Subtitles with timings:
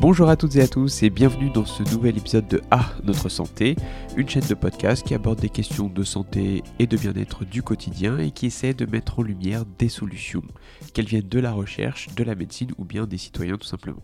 [0.00, 3.28] Bonjour à toutes et à tous et bienvenue dans ce nouvel épisode de Ah, notre
[3.28, 3.76] santé,
[4.16, 8.16] une chaîne de podcast qui aborde des questions de santé et de bien-être du quotidien
[8.16, 10.42] et qui essaie de mettre en lumière des solutions,
[10.94, 14.02] qu'elles viennent de la recherche, de la médecine ou bien des citoyens tout simplement.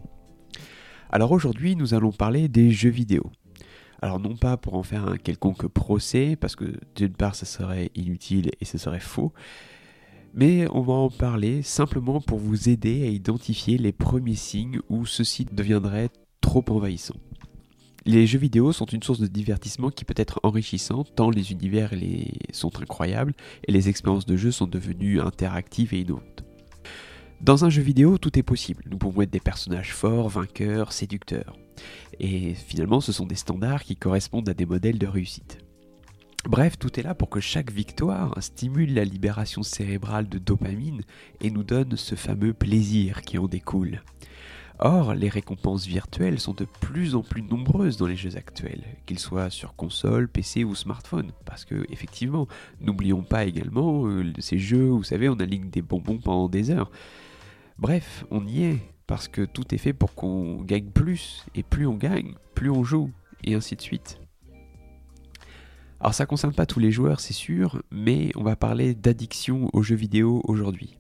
[1.09, 3.33] Alors aujourd'hui, nous allons parler des jeux vidéo.
[4.03, 7.91] Alors non pas pour en faire un quelconque procès, parce que d'une part ça serait
[7.95, 9.33] inutile et ce serait faux,
[10.35, 15.07] mais on va en parler simplement pour vous aider à identifier les premiers signes où
[15.07, 17.17] ceci deviendrait trop envahissant.
[18.05, 21.91] Les jeux vidéo sont une source de divertissement qui peut être enrichissante tant les univers
[22.53, 23.35] sont incroyables
[23.67, 26.45] et les expériences de jeu sont devenues interactives et innovantes.
[27.41, 28.85] Dans un jeu vidéo, tout est possible.
[28.89, 31.57] Nous pouvons être des personnages forts, vainqueurs, séducteurs.
[32.21, 35.59] Et finalement, ce sont des standards qui correspondent à des modèles de réussite.
[36.49, 41.03] Bref, tout est là pour que chaque victoire stimule la libération cérébrale de dopamine
[41.41, 44.03] et nous donne ce fameux plaisir qui en découle.
[44.79, 49.19] Or, les récompenses virtuelles sont de plus en plus nombreuses dans les jeux actuels, qu'ils
[49.19, 51.33] soient sur console, PC ou smartphone.
[51.47, 52.47] Parce que, effectivement,
[52.81, 56.71] n'oublions pas également euh, ces jeux où, vous savez, on aligne des bonbons pendant des
[56.71, 56.93] heures.
[57.77, 61.89] Bref, on y est, parce que tout est fait pour qu'on gagne plus, et plus
[61.89, 63.11] on gagne, plus on joue,
[63.43, 64.21] et ainsi de suite.
[66.01, 69.71] Alors ça ne concerne pas tous les joueurs, c'est sûr, mais on va parler d'addiction
[69.73, 70.99] aux jeux vidéo aujourd'hui.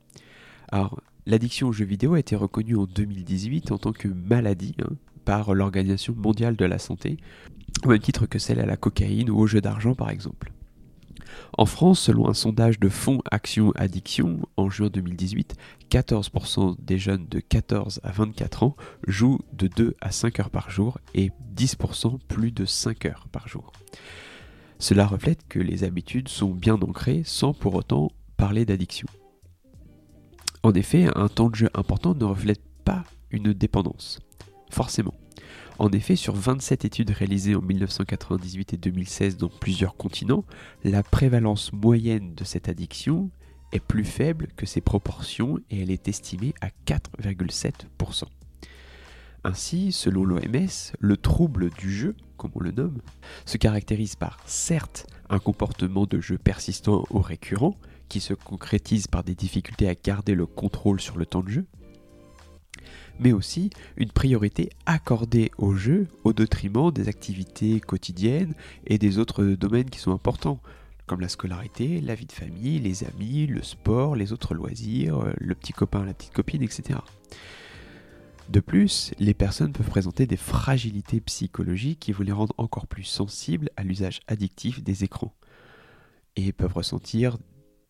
[0.72, 4.94] Alors, l'addiction aux jeux vidéo a été reconnue en 2018 en tant que maladie hein,
[5.24, 7.18] par l'Organisation mondiale de la santé,
[7.84, 10.52] au même titre que celle à la cocaïne ou aux jeux d'argent par exemple.
[11.58, 15.56] En France, selon un sondage de Fonds Action Addiction en juin 2018,
[15.90, 20.70] 14% des jeunes de 14 à 24 ans jouent de 2 à 5 heures par
[20.70, 23.72] jour et 10% plus de 5 heures par jour.
[24.78, 29.08] Cela reflète que les habitudes sont bien ancrées sans pour autant parler d'addiction.
[30.62, 34.20] En effet, un temps de jeu important ne reflète pas une dépendance,
[34.70, 35.14] forcément.
[35.78, 40.44] En effet, sur 27 études réalisées en 1998 et 2016 dans plusieurs continents,
[40.84, 43.30] la prévalence moyenne de cette addiction
[43.72, 48.24] est plus faible que ses proportions et elle est estimée à 4,7%.
[49.44, 53.00] Ainsi, selon l'OMS, le trouble du jeu, comme on le nomme,
[53.44, 57.76] se caractérise par certes un comportement de jeu persistant ou récurrent,
[58.08, 61.66] qui se concrétise par des difficultés à garder le contrôle sur le temps de jeu,
[63.18, 68.54] mais aussi une priorité accordée au jeu au détriment des activités quotidiennes
[68.86, 70.60] et des autres domaines qui sont importants,
[71.06, 75.54] comme la scolarité, la vie de famille, les amis, le sport, les autres loisirs, le
[75.54, 76.98] petit copain, la petite copine, etc.
[78.48, 83.04] De plus, les personnes peuvent présenter des fragilités psychologiques qui vous les rendent encore plus
[83.04, 85.34] sensibles à l'usage addictif des écrans
[86.36, 87.38] et peuvent ressentir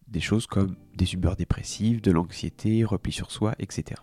[0.09, 4.01] des choses comme des humeurs dépressives, de l'anxiété, repli sur soi, etc.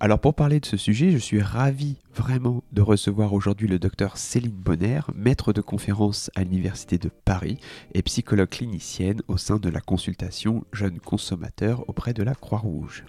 [0.00, 4.18] Alors pour parler de ce sujet, je suis ravi vraiment de recevoir aujourd'hui le docteur
[4.18, 7.58] Céline Bonner, maître de conférence à l'Université de Paris
[7.94, 13.04] et psychologue clinicienne au sein de la consultation jeunes consommateurs auprès de la Croix-Rouge.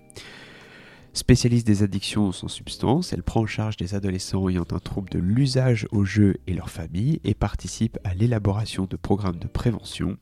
[1.16, 5.18] Spécialiste des addictions sans substance, elle prend en charge des adolescents ayant un trouble de
[5.18, 10.18] l'usage au jeu et leur famille et participe à l'élaboration de programmes de prévention.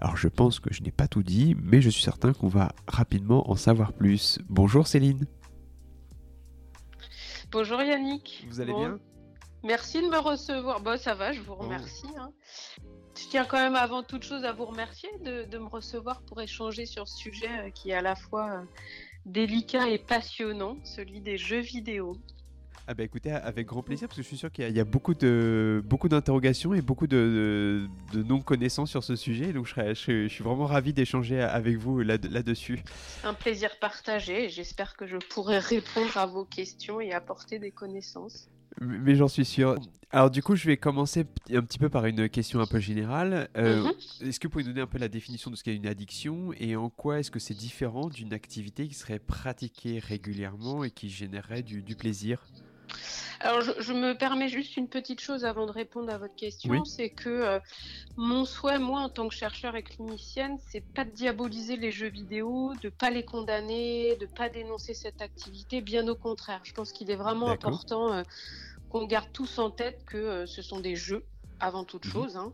[0.00, 2.70] Alors je pense que je n'ai pas tout dit, mais je suis certain qu'on va
[2.86, 4.38] rapidement en savoir plus.
[4.48, 5.26] Bonjour Céline.
[7.50, 8.46] Bonjour Yannick.
[8.50, 9.00] Vous allez bien?
[9.64, 10.80] Merci de me recevoir.
[10.80, 12.06] Bon, ça va, je vous remercie.
[12.16, 12.30] Hein.
[13.18, 16.86] Je tiens quand même avant toute chose à vous remercier de, me recevoir pour échanger
[16.86, 18.62] sur ce sujet euh, qui est à la fois euh,
[19.28, 22.16] délicat et passionnant, celui des jeux vidéo.
[22.90, 25.12] Ah bah écoutez, avec grand plaisir, parce que je suis sûr qu'il y, a beaucoup
[25.12, 30.64] de beaucoup d'interrogations et beaucoup de, non-connaissances sur ce sujet, donc je, je, suis vraiment
[30.64, 32.82] ravi d'échanger avec vous là-dessus.
[33.24, 38.48] Un plaisir partagé, j'espère que je pourrai répondre à vos questions et apporter des connaissances.
[38.80, 39.76] Mais j'en suis sûr.
[40.10, 43.48] Alors du coup, je vais commencer un petit peu par une question un peu générale.
[43.58, 44.28] Euh, mhm.
[44.28, 46.52] Est-ce que vous pouvez nous donner un peu la définition de ce qu'est une addiction
[46.58, 51.10] et en quoi est-ce que c'est différent d'une activité qui serait pratiquée régulièrement et qui
[51.10, 52.42] générerait du, plaisir?
[53.40, 57.10] Alors, je, me permets juste une petite chose avant de répondre à votre question, c'est
[57.10, 57.60] que euh,
[58.16, 62.08] mon souhait, moi, en tant que chercheur et clinicienne, c'est pas de diaboliser les jeux
[62.08, 65.82] vidéo, de pas les condamner, de pas dénoncer cette activité.
[65.82, 68.22] Bien au contraire, je pense qu'il est vraiment important euh,
[68.88, 71.24] qu'on garde tous en tête que euh, ce sont des jeux
[71.60, 72.12] avant toute mhm.
[72.12, 72.52] chose, hein,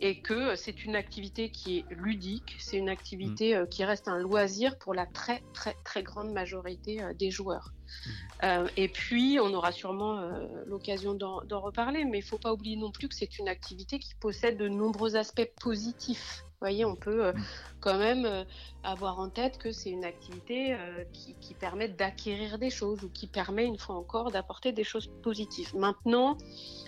[0.00, 3.62] et que euh, c'est une activité qui est ludique, c'est une activité mhm.
[3.62, 7.72] euh, qui reste un loisir pour la très très très grande majorité des joueurs.
[8.42, 8.68] Mhm.
[8.76, 10.20] et puis, on aura sûrement
[10.66, 13.98] l'occasion d'en reparler, mais il ne faut pas oublier non plus que c'est une activité
[13.98, 16.45] qui possède de nombreux aspects positifs.
[16.60, 17.44] Voyez, on peut mm.
[17.80, 18.44] quand même
[18.82, 20.76] avoir en tête que c'est une activité
[21.12, 25.10] qui, qui, permet d'acquérir des choses ou qui permet, une fois encore, d'apporter des choses
[25.22, 25.74] positives.
[25.74, 26.36] Maintenant,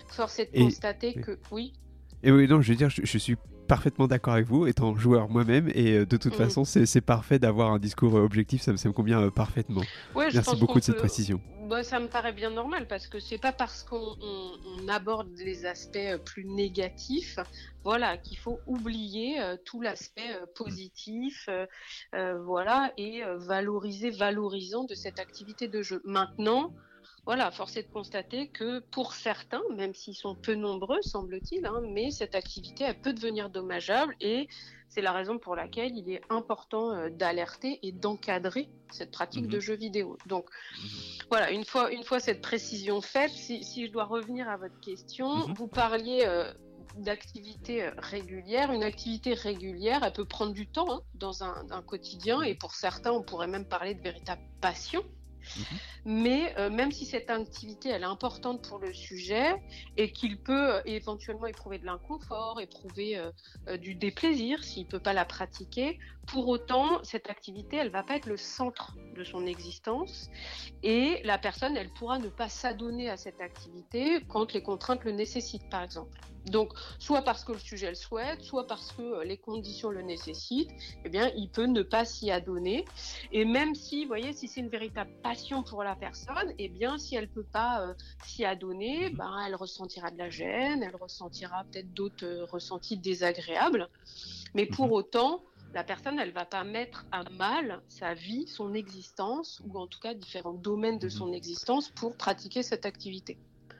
[0.07, 1.37] force est de constater que...
[1.51, 1.73] Oui
[2.21, 3.37] et oui, non, je veux dire, je, suis
[3.67, 6.37] parfaitement d'accord avec vous, étant joueur moi-même, et euh, de toute mm.
[6.37, 9.83] façon, c'est parfait d'avoir un discours euh, objectif, ça, me convient euh, parfaitement.
[10.15, 11.39] Merci beaucoup de cette précision.
[11.69, 14.17] Bah, ça me paraît bien normal, parce que c'est pas parce qu'on
[14.89, 17.39] aborde les aspects plus négatifs,
[17.83, 21.47] voilà, qu'il faut oublier tout l'aspect positif,
[22.11, 26.01] voilà, et valoriser, valorisant de cette activité de jeu.
[26.05, 26.73] Maintenant,
[27.25, 31.81] voilà, force est de constater que pour certains, même s'ils sont peu nombreux, semble-t-il, hein,
[31.91, 34.47] mais cette activité elle peut devenir dommageable et
[34.89, 39.57] c'est la raison pour laquelle il est important euh, d'alerter et d'encadrer cette pratique de
[39.57, 39.61] mhm.
[39.61, 40.17] jeux vidéo.
[40.25, 40.89] Donc mhm.
[41.29, 45.47] voilà, une fois, une fois cette précision faite, si, je dois revenir à votre question,
[45.47, 45.53] mhm.
[45.53, 46.51] vous parliez euh,
[46.97, 48.71] d'activité euh, régulière.
[48.71, 53.11] Une activité régulière, elle peut prendre du temps hein, dans un, quotidien et pour certains,
[53.11, 55.03] on pourrait même parler de véritable passion.
[55.55, 55.65] Mhm.
[56.05, 59.53] Mais euh, même si cette activité est importante pour le sujet
[59.97, 64.99] et qu'il peut euh, éventuellement éprouver de l'inconfort, éprouver euh, du déplaisir s'il ne peut
[64.99, 65.97] pas la pratiquer,
[66.31, 70.29] pour autant cette activité elle va pas être le centre de son existence
[70.83, 75.11] et la personne elle pourra ne pas s'adonner à cette activité quand les contraintes le
[75.11, 76.19] nécessitent par exemple.
[76.45, 80.01] Donc, soit parce que le sujet le souhaite, soit parce que euh, les conditions le
[80.01, 80.71] nécessitent,
[81.05, 82.85] eh bien, il peut ne pas s'y adonner.
[83.31, 86.97] Et même si, vous voyez, si c'est une véritable passion pour la personne, eh bien,
[86.97, 87.93] si elle peut pas euh,
[88.25, 93.89] s'y adonner, ben, elle ressentira de la gêne, elle ressentira peut-être d'autres euh, ressentis désagréables.
[94.55, 94.93] Mais pour mhm.
[94.93, 95.43] autant,
[95.73, 99.99] la personne, elle va pas mettre à mal sa vie, son existence, ou en tout
[99.99, 101.11] cas différents domaines de mhm.
[101.11, 103.37] son existence pour pratiquer cette activité.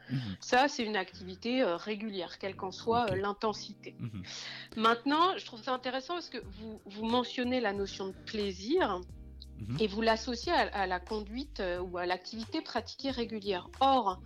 [0.10, 0.38] Mhm.
[0.40, 3.96] Ça, c'est une activité euh, régulière, quelle qu'en soit euh, l'intensité.
[4.00, 4.24] Mhm.
[4.78, 9.02] Maintenant, je trouve ça intéressant parce que vous, vous mentionnez la notion de plaisir
[9.80, 13.68] et vous l'associez à, la conduite euh, ou à l'activité pratiquée régulière.
[13.82, 14.22] Or,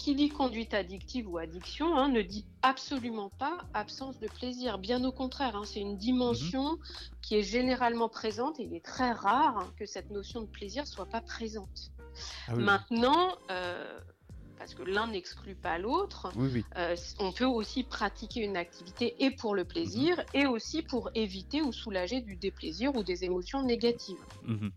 [0.00, 4.78] qui dit conduite addictive ou addiction hein, ne dit absolument pas absence de plaisir.
[4.78, 6.78] Bien au contraire, hein, c'est une dimension
[7.20, 11.04] qui est généralement présente et il est très rare que cette notion de plaisir soit
[11.04, 11.92] pas présente.
[12.48, 13.36] Ah Maintenant,
[14.60, 16.32] parce que l'un n'exclut pas l'autre.
[16.76, 20.24] Euh, on peut aussi pratiquer une activité et pour le plaisir mhm.
[20.40, 24.24] et aussi pour éviter ou soulager du déplaisir ou des émotions négatives.
[24.44, 24.70] Mhm.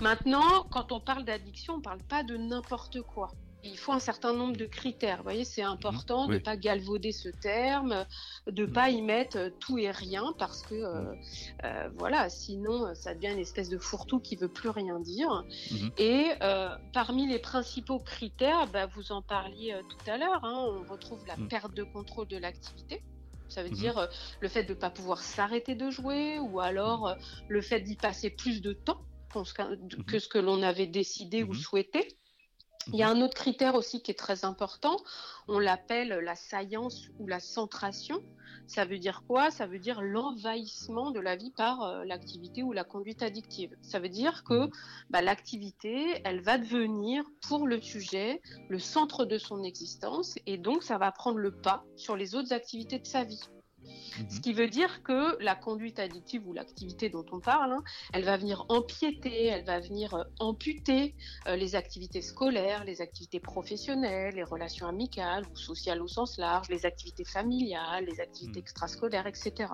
[0.00, 3.30] Maintenant, quand on parle d'addiction, on ne parle pas de n'importe quoi
[3.66, 5.18] il faut un certain nombre de critères.
[5.18, 8.06] Vous voyez, c'est important de ne pas galvauder ce terme,
[8.46, 8.72] de ne mm.
[8.72, 11.18] pas y mettre euh, tout et rien, parce que, euh, mm.
[11.64, 15.44] euh, voilà, sinon, ça devient une espèce de fourre-tout qui veut plus rien dire.
[15.70, 15.92] Mm-hmm.
[15.98, 16.30] Et
[16.92, 21.36] parmi les principaux critères, bah, vous en parliez tout à l'heure, hein, on retrouve la
[21.48, 23.02] perte de contrôle de l'activité.
[23.48, 24.08] Ça veut dire
[24.40, 27.16] le fait de ne pas pouvoir s'arrêter de jouer, ou alors
[27.48, 29.00] le fait d'y passer plus de temps
[30.06, 32.08] que ce que l'on avait décidé ou souhaité.
[32.92, 34.96] Il y a un autre critère aussi qui est très important,
[35.48, 38.22] on l'appelle la saillance ou la centration.
[38.68, 39.50] Ça veut dire quoi?
[39.50, 43.76] Ça veut dire l'envahissement de la vie par euh, l'activité ou la conduite addictive.
[43.82, 44.68] Ça veut dire que
[45.10, 50.82] bah, l'activité, elle va devenir pour le sujet le centre de son existence et donc
[50.82, 53.40] ça va prendre le pas sur les autres activités de sa vie.
[54.18, 54.30] Mhm.
[54.30, 58.24] Ce qui veut dire que la conduite addictive ou l'activité dont on parle, hein, elle
[58.24, 61.14] va venir empiéter, elle va venir euh, amputer
[61.46, 66.68] euh, les activités scolaires, les activités professionnelles, les relations amicales ou sociales au sens large,
[66.68, 68.64] les activités familiales, les activités mhm.
[68.64, 69.68] extrascolaires, etc.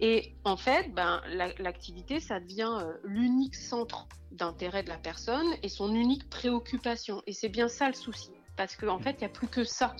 [0.00, 1.20] Et en fait, ben,
[1.58, 7.22] l'activité, ça devient euh, l'unique centre d'intérêt de la personne et son unique préoccupation.
[7.26, 8.30] Et c'est bien ça le souci.
[8.56, 9.04] Parce qu'en en mhm.
[9.04, 9.94] fait, il n'y a plus que ça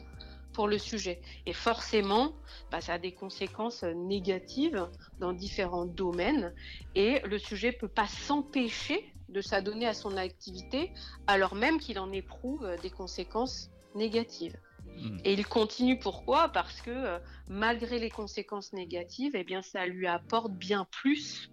[0.53, 1.21] pour le sujet.
[1.47, 2.33] Et forcément,
[2.71, 6.55] bah, ça a des conséquences négatives dans différents domaines
[6.95, 10.93] et le sujet peut pas s'empêcher de s'adonner à son activité
[11.27, 14.57] alors même qu'il en éprouve des conséquences négatives.
[14.97, 15.19] Hmm.
[15.25, 16.51] Et il continue pourquoi?
[16.51, 17.19] Parce que euh,
[17.49, 21.51] malgré les conséquences négatives, eh bien, ça lui apporte bien plus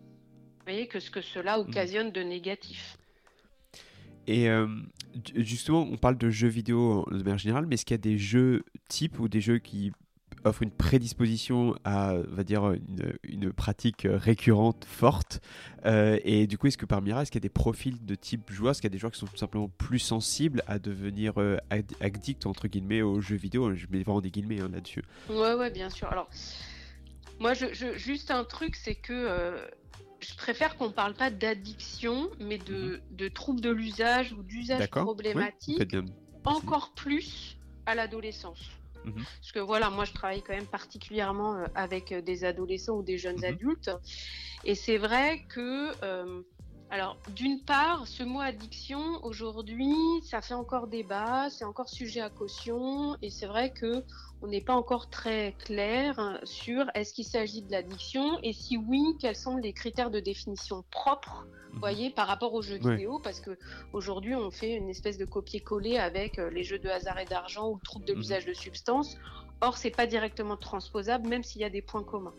[0.66, 1.62] voyez, que ce que cela hmm.
[1.62, 2.99] occasionne de négatif.
[4.30, 4.68] Et euh,
[5.36, 8.20] justement, on parle de jeux vidéo de manière générale, mais est-ce qu'il y a des
[8.20, 9.92] jeux types ou des jeux qui
[10.44, 12.76] offrent une prédisposition à, va dire,
[13.24, 15.42] une, pratique récurrente, forte
[15.88, 18.14] euh, Et du coup, est-ce que parmi là, est-ce qu'il y a des profils de
[18.14, 18.70] type joueur?
[18.70, 21.58] Est-ce qu'il y a des joueurs qui sont tout simplement plus sensibles à devenir euh,
[22.00, 23.74] addicts, entre guillemets, aux jeux vidéo?
[23.74, 25.02] Je mets vraiment des guillemets hein, là-dessus.
[25.28, 26.08] Ouais, ouais, bien sûr.
[26.12, 26.30] Alors,
[27.40, 27.54] moi,
[27.96, 29.58] juste un truc, c'est que
[30.20, 33.30] je préfère qu'on ne parle pas d'addiction, mais de, mhm.
[33.32, 35.96] troubles de l'usage ou d'usage problématique,
[36.46, 38.60] encore plus à l'adolescence.
[39.06, 39.24] Mhm.
[39.40, 43.04] Parce que voilà, moi je travaille quand même particulièrement euh, avec euh, des adolescents ou
[43.04, 43.46] des jeunes mhm.
[43.46, 43.92] adultes.
[44.66, 46.42] Et c'est vrai que, euh,
[46.90, 52.30] alors d'une part, ce mot addiction, aujourd'hui, ça fait encore débat, c'est encore sujet à
[52.30, 53.16] caution.
[53.22, 54.04] Et c'est vrai que
[54.42, 59.16] on n'est pas encore très clair sur est-ce qu'il s'agit de l'addiction et si oui,
[59.20, 61.80] quels sont les critères de définition propres, mhm.
[61.80, 63.58] voyez, par rapport aux jeux vidéo, parce que
[63.92, 67.70] aujourd'hui on fait une espèce de copier-coller avec euh, les jeux de hasard et d'argent
[67.70, 68.20] ou le trouble de mhm.
[68.20, 69.18] l'usage de substances.
[69.62, 72.34] Or, c'est pas directement transposable, même s'il y a des points communs.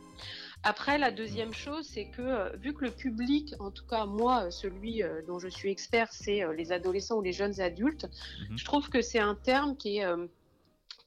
[0.62, 4.44] Après, la deuxième chose, c'est que euh, vu que le public, en tout cas moi,
[4.44, 8.08] euh, celui dont je suis expert, c'est les adolescents ou les jeunes adultes,
[8.48, 8.56] mhm.
[8.56, 10.06] je trouve que c'est un terme qui est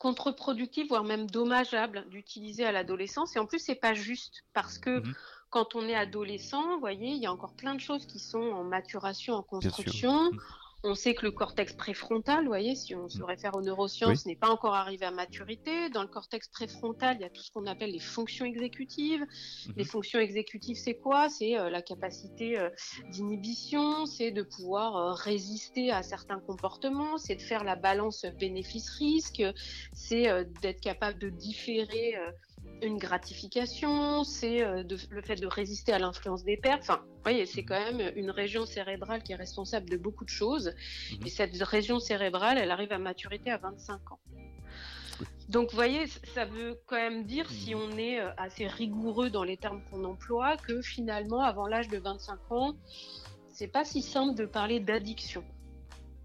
[0.04, 3.38] contre-productif, voire même dommageable d'utiliser à l'adolescence.
[3.38, 5.14] Et en plus, c'est pas juste parce que mhm.
[5.50, 8.42] quand on est adolescent, vous voyez, il y a encore plein de choses qui sont
[8.42, 10.30] en maturation, en construction.
[10.86, 13.24] On sait que le cortex préfrontal, vous voyez, si on se mm.
[13.24, 15.90] réfère aux neurosciences, n'est pas encore arrivé à maturité.
[15.90, 19.22] Dans le cortex préfrontal, il y a tout ce qu'on appelle les fonctions exécutives.
[19.22, 19.74] Mm-hmm.
[19.78, 21.30] Les fonctions exécutives, c'est quoi?
[21.30, 22.70] C'est euh, la capacité euh,
[23.12, 29.44] d'inhibition, c'est de pouvoir euh, résister à certains comportements, c'est de faire la balance bénéfice-risque,
[29.94, 30.28] c'est
[30.62, 32.16] d'être capable de différer
[32.84, 36.80] une gratification, c'est euh, le fait de résister à l'influence des pères.
[36.80, 40.30] Enfin, vous voyez, c'est quand même une région cérébrale qui est responsable de beaucoup de
[40.30, 40.74] choses.
[41.12, 41.26] Mhm.
[41.26, 44.20] Et cette région cérébrale, elle arrive à maturité à 25 ans.
[45.50, 47.82] Donc, vous voyez, ça veut quand même dire, si mhm.
[47.82, 51.98] on est euh, assez rigoureux dans les termes qu'on emploie, que finalement, avant l'âge de
[51.98, 52.76] 25 ans,
[53.50, 55.44] c'est pas si simple de parler d'addiction.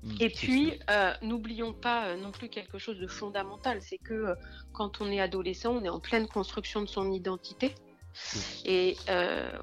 [0.08, 4.14] Mm, et puis, euh, n'oublions pas euh, non plus quelque chose de fondamental, c'est que
[4.14, 4.34] euh,
[4.72, 7.74] quand on est adolescent, on est en pleine construction de son identité.
[8.64, 8.96] Et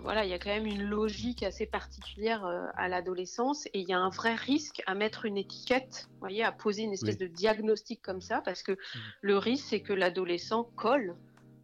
[0.02, 2.46] voilà, il y a quand même une logique assez particulière
[2.78, 6.54] à l'adolescence et il y a un vrai risque à mettre une étiquette, voyez, à
[6.54, 8.78] poser une espèce de diagnostic comme ça, parce que mm.
[9.22, 11.18] le risque, c'est que l'adolescent colle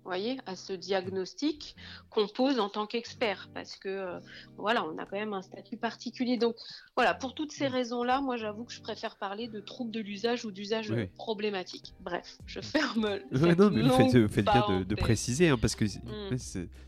[0.04, 1.76] voyez, à ce diagnostic
[2.10, 4.20] qu'on pose en tant qu'expert, parce que euh,
[4.58, 6.38] voilà, on a quand même un statut particulier.
[6.38, 6.56] Donc
[6.96, 7.74] voilà, pour toutes ces mm.
[7.74, 11.94] raisons-là, moi j'avoue que je préfère parler de troubles de l'usage ou d'usage problématique.
[12.02, 12.64] Bref, je mm.
[12.64, 13.06] ferme.
[13.32, 16.38] Ouais, non, mais vous faites, bien de, préciser, hein, parce que mm.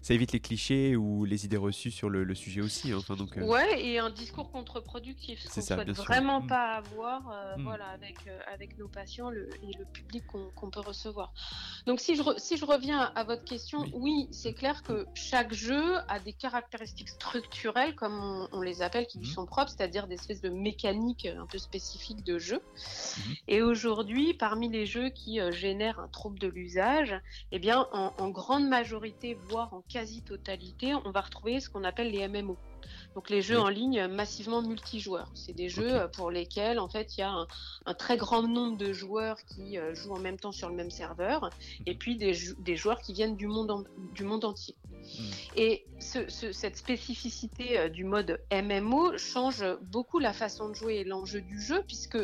[0.02, 2.92] ça évite les clichés ou les idées reçues sur le, sujet aussi.
[2.92, 3.46] Hein, enfin, donc, euh.
[3.46, 8.18] Ouais, et un discours contre-productif, ce qu'on souhaite vraiment pas avoir euh, voilà, avec,
[8.52, 11.34] avec nos patients le, et le public qu'on peut recevoir.
[11.86, 15.98] Donc si je, si je reviens à votre question, oui, c'est clair que chaque jeu
[16.08, 19.34] a des caractéristiques structurelles, comme on, les appelle, qui lui mhm.
[19.34, 22.62] sont propres, c'est-à-dire des espèces de mécaniques un peu spécifiques de jeu.
[23.18, 23.36] Mhm.
[23.48, 27.16] Et aujourd'hui, parmi les jeux qui euh, génèrent un trouble de l'usage,
[27.52, 32.28] eh bien, en grande majorité, voire en quasi-totalité, on va retrouver ce qu'on appelle les
[32.28, 32.58] MMO.
[33.16, 35.30] Donc les jeux en ligne massivement multijoueurs.
[35.36, 37.46] C'est des jeux euh, pour lesquels en fait il y a
[37.86, 40.90] un, très grand nombre de joueurs qui euh, jouent en même temps sur le même
[40.90, 41.50] serveur
[41.86, 42.34] et puis des,
[42.76, 44.76] joueurs qui viennent du monde, du monde entier.
[44.92, 45.32] Hmm.
[45.58, 51.42] Et cette spécificité euh, du mode MMO change beaucoup la façon de jouer et l'enjeu
[51.42, 52.18] du jeu puisque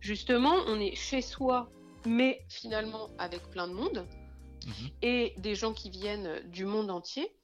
[0.00, 1.68] justement on est chez soi
[2.06, 4.06] mais finalement avec plein de monde
[4.66, 4.88] mhm.
[5.02, 7.36] et des gens qui viennent du monde entier.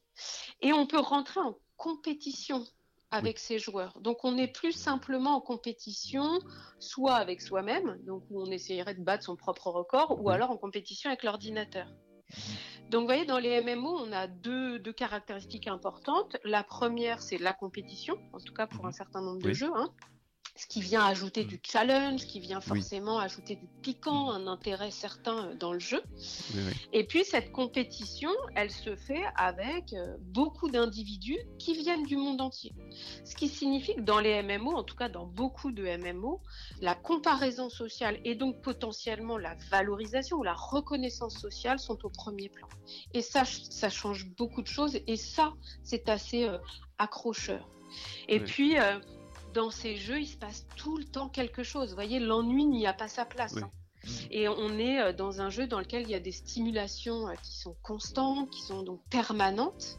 [0.63, 2.67] Et on peut rentrer en compétition
[3.11, 3.99] avec ses joueurs.
[4.01, 6.39] Donc on n'est plus simplement en compétition,
[6.79, 10.57] soit avec soi-même, donc où on essayerait de battre son propre record, ou alors en
[10.57, 11.87] compétition avec l'ordinateur.
[12.91, 16.37] Donc vous voyez, dans les MMO, on a deux, deux caractéristiques importantes.
[16.45, 18.89] La première, c'est la compétition, en tout cas pour mhm.
[18.89, 19.71] un certain nombre de jeux.
[19.75, 19.93] Hein
[20.59, 25.47] ce qui vient ajouter du challenge, qui vient forcément ajouter du piquant, un intérêt certain
[25.47, 26.03] euh, dans le jeu.
[26.93, 32.41] Et puis cette compétition, elle se fait avec euh, beaucoup d'individus qui viennent du monde
[32.41, 32.73] entier.
[33.25, 36.41] Ce qui signifie que dans les MMO, en tout cas dans beaucoup de MMO,
[36.81, 42.49] la comparaison sociale et donc potentiellement la valorisation ou la reconnaissance sociale sont au premier
[42.49, 42.69] plan.
[43.15, 46.59] Et ça, ça change beaucoup de choses et ça, c'est assez euh,
[46.99, 47.69] accrocheur.
[48.29, 48.77] Et puis,
[49.59, 51.89] dans ces jeux, il se passe tout le temps quelque chose.
[51.89, 53.57] Vous voyez, l'ennui n'y a pas sa place.
[53.57, 53.69] Hein.
[54.31, 57.35] Et on est euh, dans un jeu dans lequel il y a des stimulations euh,
[57.43, 59.99] qui sont constantes, qui sont donc permanentes.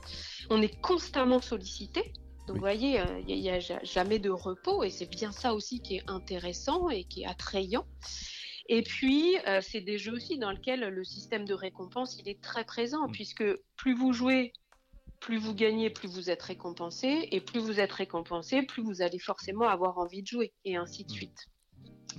[0.50, 2.14] On est constamment sollicité.
[2.48, 5.82] Donc vous voyez, euh, il n'y a, jamais de repos et c'est bien ça aussi
[5.82, 7.86] qui est intéressant et qui est attrayant.
[8.70, 12.64] Et puis, c'est des jeux aussi dans lesquels le système de récompense, il est très
[12.64, 13.12] présent, mm.
[13.12, 13.44] puisque
[13.76, 14.54] plus vous jouez,
[15.20, 19.20] plus vous gagnez, plus vous êtes récompensé, et plus vous êtes récompensé, plus vous allez
[19.20, 21.16] forcément avoir envie de jouer, et ainsi de mm.
[21.16, 21.48] suite.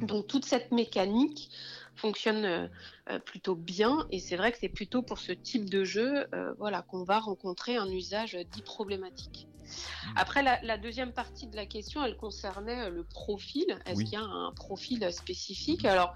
[0.02, 1.50] Donc toute cette mécanique
[1.96, 2.68] fonctionne euh,
[3.10, 6.54] euh, plutôt bien, et c'est vrai que c'est plutôt pour ce type de jeu euh,
[6.58, 9.46] voilà, qu'on va rencontrer un usage dit problématique.
[9.56, 10.12] Mm.
[10.16, 13.78] Après, la, deuxième partie de la question, elle concernait le profil.
[13.86, 15.84] Est-ce qu'il y a un profil spécifique?
[15.84, 16.14] Alors,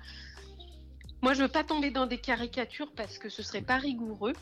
[1.22, 4.34] moi, je veux pas tomber dans des caricatures parce que ce serait pas rigoureux.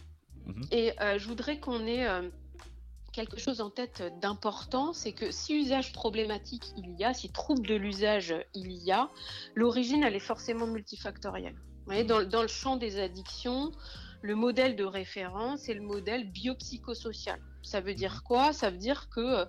[0.46, 0.66] Mhm.
[0.70, 2.28] Et euh, je voudrais qu'on ait euh,
[3.12, 7.66] quelque chose en tête d'important, c'est que si usage problématique il y a, si trouble
[7.66, 9.10] de l'usage il y a,
[9.54, 11.54] l'origine elle est forcément multifactorielle.
[11.54, 13.72] Vous voyez, dans, dans, le champ des addictions,
[14.22, 17.40] le modèle de référence est le modèle biopsychosocial.
[17.62, 18.52] Ça veut dire quoi?
[18.52, 19.44] Ça veut dire que euh,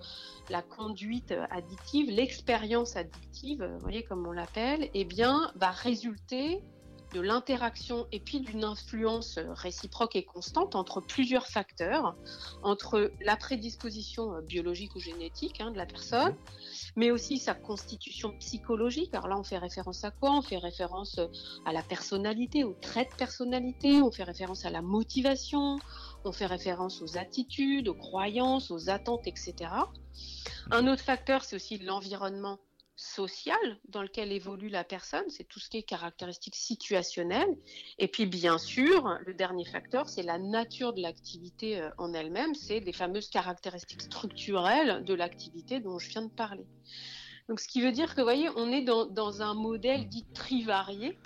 [0.50, 6.60] la conduite addictive, l'expérience addictive, vous voyez comme on l'appelle, eh bien, va résulter
[7.14, 12.16] de l'interaction et puis d'une influence réciproque et constante entre plusieurs facteurs,
[12.62, 16.34] entre la prédisposition biologique ou génétique hein, de la personne,
[16.96, 19.14] mais aussi sa constitution psychologique.
[19.14, 20.32] Alors là, on fait référence à quoi?
[20.32, 21.20] On fait référence
[21.64, 25.78] à la personnalité, aux traits de personnalité, on fait référence à la motivation,
[26.24, 29.70] on fait référence aux attitudes, aux croyances, aux attentes, etc.
[30.70, 32.58] Un autre facteur, c'est aussi l'environnement
[32.96, 37.56] social dans lequel évolue la personne, c'est tout ce qui est caractéristique situationnelle.
[37.98, 42.54] Et puis bien sûr, le dernier facteur, c'est la nature de l'activité euh, en elle-même,
[42.54, 46.66] c'est les fameuses caractéristiques structurelles de l'activité dont je viens de parler.
[47.48, 50.24] Donc ce qui veut dire que, vous voyez, on est dans, dans un modèle dit
[50.32, 51.18] trivarié,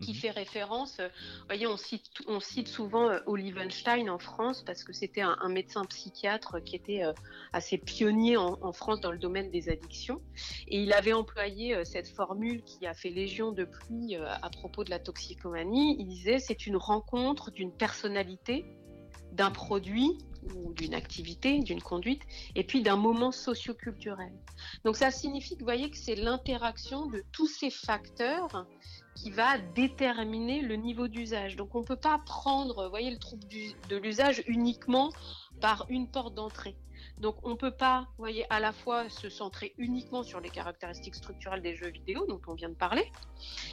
[0.00, 0.16] qui mhm.
[0.16, 0.98] fait référence.
[1.00, 1.08] Euh,
[1.46, 5.84] voyez, on cite, on cite souvent euh, Olivenstein en France parce que c'était un, médecin
[5.84, 7.12] psychiatre qui était euh,
[7.52, 10.20] assez pionnier en, France dans le domaine des addictions.
[10.68, 14.90] Et il avait employé cette formule qui a fait légion de pluie à propos de
[14.90, 15.96] la toxicomanie.
[15.98, 18.66] Il disait c'est une rencontre d'une personnalité,
[19.32, 20.18] d'un produit
[20.54, 22.22] ou d'une activité, d'une conduite,
[22.54, 24.32] et puis d'un moment socioculturel.
[24.84, 28.66] Donc ça signifie que vous voyez que c'est l'interaction de tous ces facteurs
[29.16, 31.56] qui va déterminer le niveau d'usage.
[31.56, 33.44] Donc on ne peut pas prendre, voyez, le trouble
[33.88, 35.10] de l'usage uniquement
[35.60, 36.76] par une porte d'entrée.
[37.18, 41.14] Donc on ne peut pas, voyez, à la fois se centrer uniquement sur les caractéristiques
[41.14, 43.10] structurelles des jeux vidéo dont on vient de parler,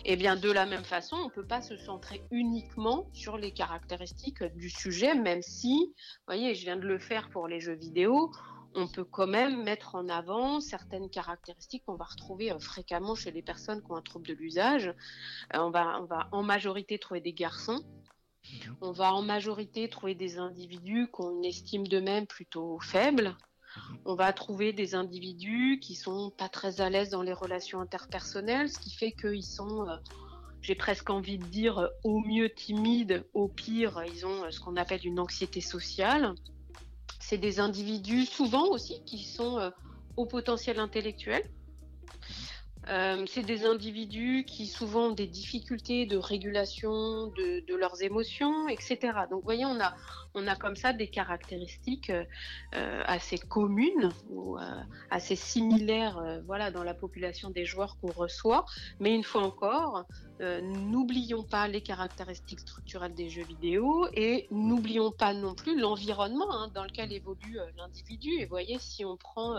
[0.06, 3.52] et bien de la même façon, on ne peut pas se centrer uniquement sur les
[3.52, 5.94] caractéristiques du sujet, même si,
[6.26, 8.32] voyez, je viens de le faire pour les jeux vidéo,
[8.76, 13.32] on peut quand même mettre en avant certaines caractéristiques qu'on va retrouver euh, fréquemment chez
[13.32, 14.88] les personnes qui ont un trouble de l'usage.
[15.54, 17.84] Euh, on, va, on va en majorité trouver des garçons.
[18.52, 18.76] Mhm.
[18.82, 23.36] On va en majorité trouver des individus qu'on estime d'eux-mêmes plutôt faibles.
[23.76, 23.98] Mhm.
[24.06, 28.70] On va trouver des individus qui sont pas très à l'aise dans les relations interpersonnelles,
[28.70, 29.96] ce qui fait qu'ils sont, euh,
[30.62, 35.06] j'ai presque envie de dire, au mieux timides, au pire, ils ont ce qu'on appelle
[35.06, 36.36] une anxiété sociale
[37.26, 39.70] c'est des individus souvent aussi qui sont euh,
[40.18, 41.42] au potentiel intellectuel.
[42.90, 48.98] Euh, c'est des individus qui souvent ont des difficultés de régulation de, leurs émotions, etc.
[49.30, 49.96] Donc, vous voyez, on a,
[50.34, 54.58] on a comme ça des caractéristiques euh, assez communes ou
[55.10, 58.66] assez similaires voilà, dans la population des joueurs qu'on reçoit.
[59.00, 60.06] Mais une fois encore,
[60.40, 66.72] n'oublions pas les caractéristiques structurelles des jeux vidéo et n'oublions pas non plus l'environnement hein,
[66.74, 68.30] dans lequel évolue l'individu.
[68.40, 69.56] Et vous voyez, si on prend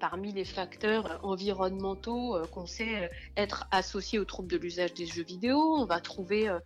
[0.00, 5.06] parmi les facteurs environnementaux euh, qu'on sait euh, être associés aux troubles de l'usage des
[5.06, 5.58] jeux vidéo.
[5.76, 6.58] On va trouver euh,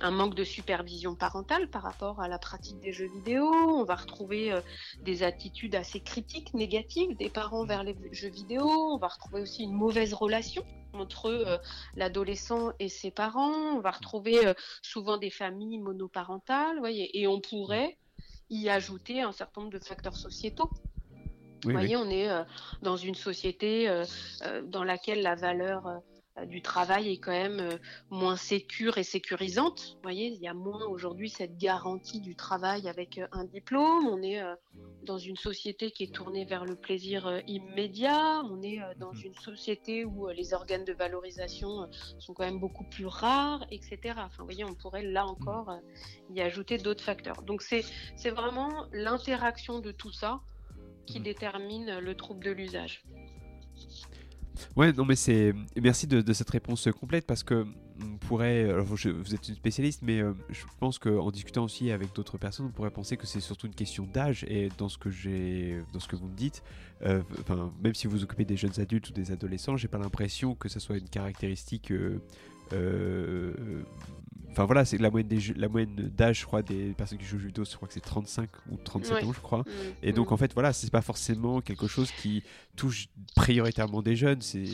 [0.00, 3.46] un manque de supervision parentale par rapport à la pratique des jeux vidéo.
[3.46, 4.52] On va retrouver
[5.02, 8.64] des attitudes assez critiques, négatives des parents vers les jeux vidéo.
[8.64, 11.60] On va retrouver aussi une mauvaise relation entre
[11.94, 13.76] l'adolescent et ses parents.
[13.76, 14.40] On va retrouver
[14.82, 17.96] souvent des familles monoparentales, et on pourrait
[18.50, 20.70] y ajouter un certain nombre de facteurs sociétaux
[21.64, 22.42] vous voyez, on est euh,
[22.82, 24.04] dans une société euh,
[24.44, 26.02] euh, dans laquelle la valeur
[26.46, 29.96] du travail est quand même moins sécure et sécurisante.
[29.96, 34.06] Vous voyez, il y a moins aujourd'hui cette garantie du travail avec un diplôme.
[34.06, 34.40] On est
[35.02, 38.40] dans une société qui est tournée vers le plaisir immédiat.
[38.46, 39.26] On est dans mhm.
[39.26, 41.86] une société où les organes de valorisation
[42.18, 43.98] sont quand même beaucoup plus rares, etc.
[44.16, 45.76] Enfin, vous voyez, on pourrait là encore
[46.30, 47.42] y ajouter d'autres facteurs.
[47.42, 50.40] Donc, c'est vraiment l'interaction de tout ça
[51.06, 51.22] qui mm.
[51.22, 53.04] détermine le trouble de l'usage.
[54.76, 55.54] Ouais, non, mais c'est.
[55.80, 57.66] Merci de, cette réponse complète parce que
[58.02, 58.64] on pourrait.
[58.70, 62.66] Alors, vous êtes une spécialiste, mais euh, je pense qu'en discutant aussi avec d'autres personnes,
[62.66, 64.44] on pourrait penser que c'est surtout une question d'âge.
[64.48, 66.62] Et dans ce que j'ai, dans ce que vous me dites,
[67.04, 67.22] euh,
[67.82, 70.80] même si vous occupez des jeunes adultes ou des adolescents, j'ai pas l'impression que ce
[70.80, 72.20] soit une caractéristique euh,
[74.52, 77.36] enfin voilà, c'est la moyenne des la moyenne d'âge, je crois, des personnes qui jouent
[77.36, 79.60] au jeux vidéo, je crois que c'est 35 ou 37 ans, je crois.
[79.60, 79.64] Mmh.
[80.02, 80.34] Et donc mmh.
[80.34, 82.42] en fait, voilà, c'est pas forcément quelque chose qui
[82.76, 84.42] touche prioritairement des jeunes.
[84.42, 84.66] C'est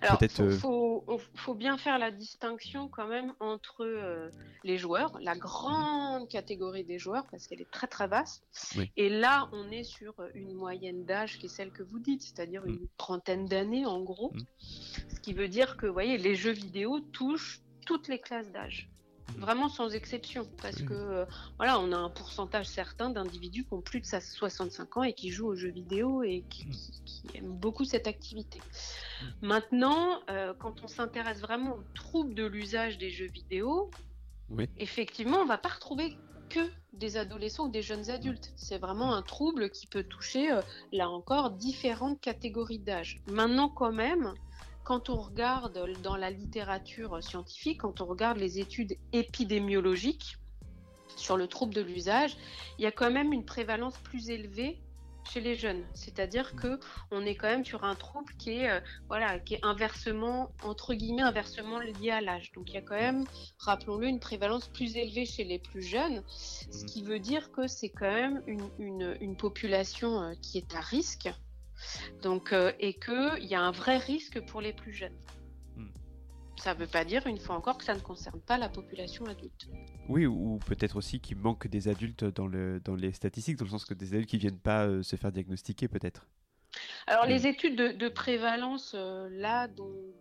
[0.00, 0.40] peut-être.
[0.40, 4.30] Euh, faut, faut, bien faire la distinction quand même entre euh,
[4.64, 8.42] les joueurs, la grande catégorie des joueurs, parce qu'elle est très très vaste.
[8.96, 12.64] Et là, on est sur une moyenne d'âge qui est celle que vous dites, c'est-à-dire
[12.66, 12.88] une mmh.
[12.96, 14.32] trentaine d'années en gros.
[14.58, 18.88] Ce qui veut dire que, vous voyez, les jeux vidéo touchent toutes les classes d'âge.
[19.38, 21.24] Vraiment sans exception, parce que euh,
[21.56, 25.30] voilà, on a un pourcentage certain d'individus qui ont plus de 65 ans et qui
[25.30, 27.36] jouent aux jeux vidéo et qui, mmh.
[27.36, 28.60] aiment beaucoup cette activité.
[29.42, 33.90] Maintenant, euh, quand on s'intéresse vraiment aux troubles de l'usage des jeux vidéo,
[34.78, 36.16] effectivement, on ne va pas retrouver
[36.48, 36.60] que
[36.92, 38.52] des adolescents ou des jeunes adultes.
[38.56, 40.60] C'est vraiment un trouble qui peut toucher, euh,
[40.92, 43.22] là encore, différentes catégories d'âge.
[43.30, 44.34] Maintenant, quand même,
[44.84, 50.36] quand on regarde dans la littérature scientifique, quand on regarde les études épidémiologiques
[51.16, 52.36] sur le trouble de l'usage,
[52.78, 54.80] il y a quand même une prévalence plus élevée
[55.30, 55.84] chez les jeunes.
[55.94, 59.64] C'est-à-dire que on est quand même sur un trouble qui est euh, voilà, qui est
[59.64, 62.52] inversement entre guillemets inversement lié à l'âge.
[62.52, 63.24] Donc il y a quand même,
[63.58, 67.90] rappelons-le, une prévalence plus élevée chez les plus jeunes, ce qui veut dire que c'est
[67.90, 71.30] quand même une, une population euh, qui est à risque
[72.22, 75.16] donc, euh, et qu'il y a un vrai risque pour les plus jeunes.
[75.76, 75.88] Hmm.
[76.56, 79.26] Ça ne veut pas dire, une fois encore, que ça ne concerne pas la population
[79.26, 79.68] adulte.
[80.08, 83.70] Oui, ou peut-être aussi qu'il manque des adultes dans, le, dans les statistiques, dans le
[83.70, 86.26] sens que des adultes qui ne viennent pas euh, se faire diagnostiquer, peut-être.
[87.06, 90.14] Alors, les études de, prévalence, euh, là, dont,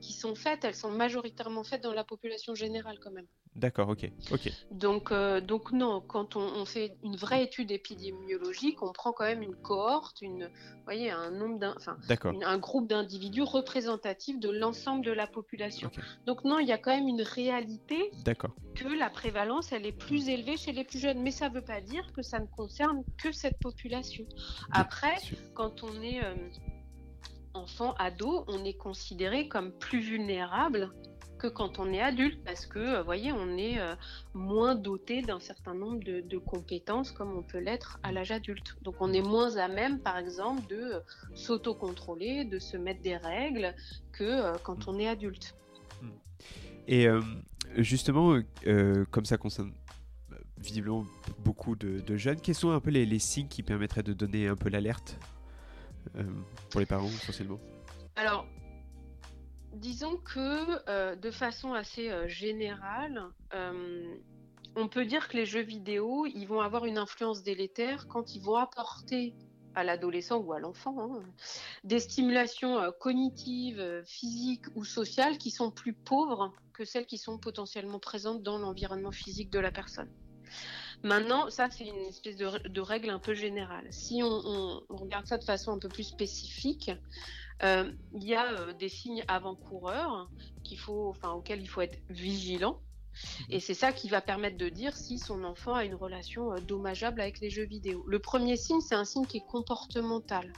[0.00, 3.26] qui sont faites, elles sont majoritairement faites dans la population générale, quand même.
[3.54, 4.10] D'accord, ok.
[4.30, 4.50] ok.
[4.70, 9.42] Donc, euh, donc non, quand on, fait une vraie étude épidémiologique, on prend quand même
[9.42, 10.50] une cohorte, une,
[10.84, 11.96] voyez, un nombre d'un, enfin,
[12.44, 15.90] un groupe d'individus représentatifs de l'ensemble de la population.
[16.26, 18.10] Donc non, il y a quand même une réalité
[18.74, 21.64] que la prévalence, elle est plus élevée chez les plus jeunes, mais ça ne veut
[21.64, 24.24] pas dire que ça ne concerne que cette population.
[24.70, 25.16] Après,
[25.54, 26.34] quand on est euh,
[27.54, 30.92] enfant, ado, on est considéré comme plus vulnérable
[31.38, 33.94] que quand on est adulte, parce que, vous euh, voyez, on est euh,
[34.34, 38.76] moins doté d'un certain nombre de, compétences comme on peut l'être à l'âge adulte.
[38.82, 41.00] Donc on est moins à même, par exemple, de euh,
[41.34, 43.74] s'autocontrôler, de se mettre des règles
[44.12, 45.54] que quand on est adulte.
[46.02, 46.10] Hmm.
[46.86, 47.06] Et
[47.76, 48.40] justement,
[49.10, 49.72] comme ça concerne
[50.58, 51.06] visiblement
[51.44, 54.56] beaucoup de, jeunes, quels sont un peu les, les, signes qui permettraient de donner un
[54.56, 55.18] peu l'alerte
[56.70, 57.60] pour les parents essentiellement?
[58.16, 58.46] Alors,
[59.78, 64.14] disons que euh, de façon assez euh, générale, euh,
[64.76, 68.42] on peut dire que les jeux vidéo, ils vont avoir une influence délétère quand ils
[68.42, 69.34] vont apporter
[69.74, 71.22] à l'adolescent ou à l'enfant hein,
[71.84, 78.00] des stimulations cognitives, physiques ou sociales qui sont plus pauvres que celles qui sont potentiellement
[78.00, 80.10] présentes dans l'environnement physique de la personne.
[81.04, 83.86] Maintenant, ça, c'est une espèce de, règle un peu générale.
[83.90, 86.90] Si on, regarde ça de façon un peu plus spécifique,
[87.62, 90.30] euh, il y a euh, des signes avant-coureurs
[90.62, 92.80] qu'il faut, enfin, auxquels il faut être vigilant.
[93.40, 93.46] Mhm.
[93.50, 96.60] Et c'est ça qui va permettre de dire si son enfant a une relation euh,
[96.60, 98.04] dommageable avec les jeux vidéo.
[98.06, 100.52] Le premier signe, c'est un signe qui est comportemental.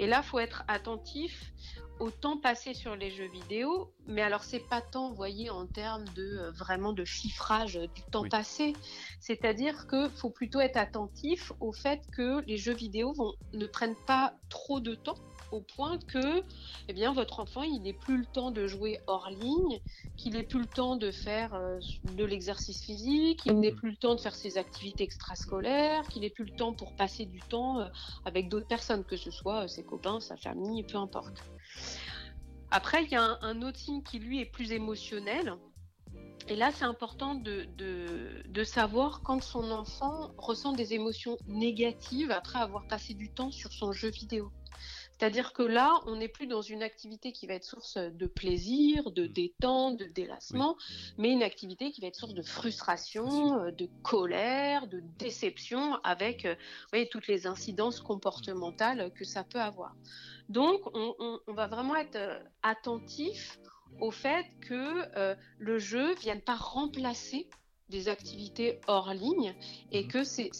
[0.00, 1.52] Et là, il faut être attentif
[2.00, 5.68] au temps passé sur les jeux vidéo, mais alors c'est pas tant, vous voyez, en
[5.68, 8.72] termes de vraiment de chiffrage du temps passé,
[9.20, 13.94] c'est-à-dire qu'il faut plutôt être attentif au fait que les jeux vidéo vont, ne prennent
[14.06, 15.18] pas trop de temps
[15.52, 16.42] au point que
[16.88, 19.80] eh bien, votre enfant il n'ait plus le temps de jouer hors ligne,
[20.16, 21.78] qu'il n'ait plus le temps de faire euh,
[22.14, 26.30] de l'exercice physique, qu'il n'ait plus le temps de faire ses activités extrascolaires, qu'il n'ait
[26.30, 27.88] plus le temps pour passer du temps euh,
[28.24, 31.44] avec d'autres personnes, que ce soit euh, ses copains, sa famille, peu importe.
[32.70, 35.56] Après, il y a un, autre signe qui lui est plus émotionnel.
[36.48, 42.86] Et là, c'est important de, savoir quand son enfant ressent des émotions négatives après avoir
[42.86, 44.50] passé du temps sur son jeu vidéo.
[45.22, 49.12] C'est-à-dire que là, on n'est plus dans une activité qui va être source de plaisir,
[49.12, 49.32] de mm.
[49.32, 50.76] détente, de délassement,
[51.16, 56.44] mais une activité qui va être source de frustration, euh, de colère, de déception, avec
[56.44, 56.56] euh,
[57.12, 59.94] toutes les incidences comportementales que ça peut avoir.
[60.48, 63.60] Donc, on, va vraiment être euh, attentif
[64.00, 67.48] au fait que le jeu ne vienne pas remplacer
[67.88, 69.54] des activités hors ligne
[69.90, 70.08] et mhm.
[70.08, 70.50] que c'est,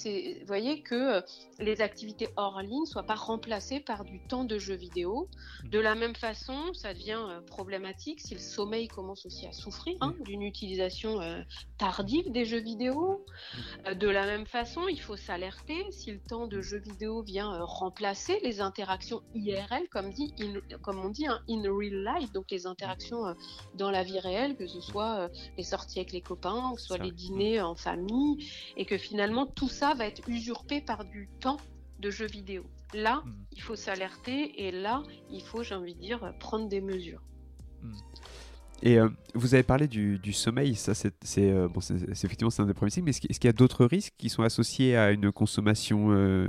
[0.40, 1.20] vous voyez que euh,
[1.58, 5.28] les activités hors ligne soient pas remplacées par du temps de jeu vidéo.
[5.64, 5.70] Mhm.
[5.70, 9.96] De la même façon, ça devient euh, problématique si le sommeil commence aussi à souffrir
[10.00, 11.40] hein, d'une utilisation euh,
[11.78, 13.24] tardive des jeux vidéo.
[13.94, 18.38] De la même façon, il faut s'alerter si le temps de jeu vidéo vient remplacer
[18.42, 20.34] les interactions IRL, comme dit,
[20.82, 23.34] comme on dit, hein, in real life, donc les interactions
[23.74, 26.98] dans la vie réelle, que ce soit les sorties avec les copains, que ce soit
[26.98, 31.58] les dîner en famille, et que finalement tout ça va être usurpé par du temps
[31.98, 32.64] de jeux vidéo.
[32.94, 33.44] Là, hmm.
[33.52, 37.22] il faut s'alerter, et là, il faut, j'ai envie de dire, prendre des mesures.
[37.82, 37.94] Hmm.
[38.84, 42.74] Et euh, vous avez parlé du, sommeil, ça c'est euh, bon, effectivement c'est un des
[42.74, 46.10] premiers signes, mais est-ce qu'il y a d'autres risques qui sont associés à une consommation
[46.10, 46.48] euh,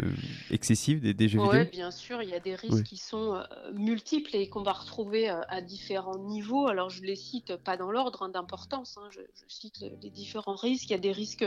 [0.49, 1.51] excessive des, jeux vidéo?
[1.51, 3.39] Oui, bien sûr, il y a des risques qui sont
[3.75, 6.67] multiples et qu'on va retrouver à différents niveaux.
[6.67, 9.07] Alors je les cite pas dans l'ordre hein, d'importance, hein.
[9.11, 10.89] je, cite les différents risques.
[10.89, 11.45] Il y a des risques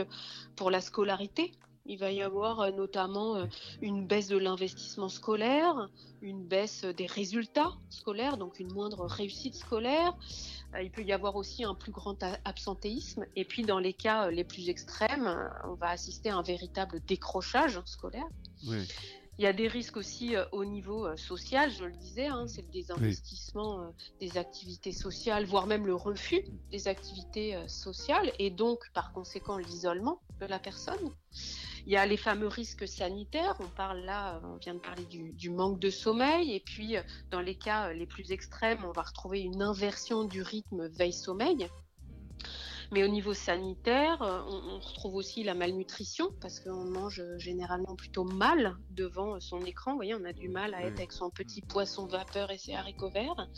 [0.55, 1.51] pour la scolarité,
[1.87, 3.45] il va y avoir euh, notamment euh,
[3.81, 5.89] une baisse de l'investissement scolaire,
[6.21, 10.13] une baisse des résultats scolaires, donc une moindre réussite scolaire.
[10.75, 13.25] Euh, il peut y avoir aussi un plus grand absentéisme.
[13.35, 17.81] Et puis dans les cas les plus extrêmes, on va assister à un véritable décrochage
[17.85, 18.27] scolaire.
[19.39, 22.69] Il y a des risques aussi au niveau social, je le disais, hein, c'est le
[22.69, 29.57] désinvestissement des activités sociales, voire même le refus des activités sociales, et donc par conséquent
[29.57, 31.13] l'isolement de la personne.
[31.87, 33.55] Il y a les fameux risques sanitaires.
[33.61, 36.53] On parle là, on vient de parler du, manque de sommeil.
[36.53, 40.25] Et puis, euh, dans les cas euh, les plus extrêmes, on va retrouver une inversion
[40.25, 41.69] du rythme veille-sommeil.
[42.91, 48.23] Mais au niveau sanitaire, euh, on, retrouve aussi la malnutrition parce qu'on mange généralement plutôt
[48.23, 49.91] mal devant son écran.
[49.91, 52.73] Vous voyez, on a du mal à être avec son petit poisson vapeur et ses
[52.73, 53.49] haricots verts.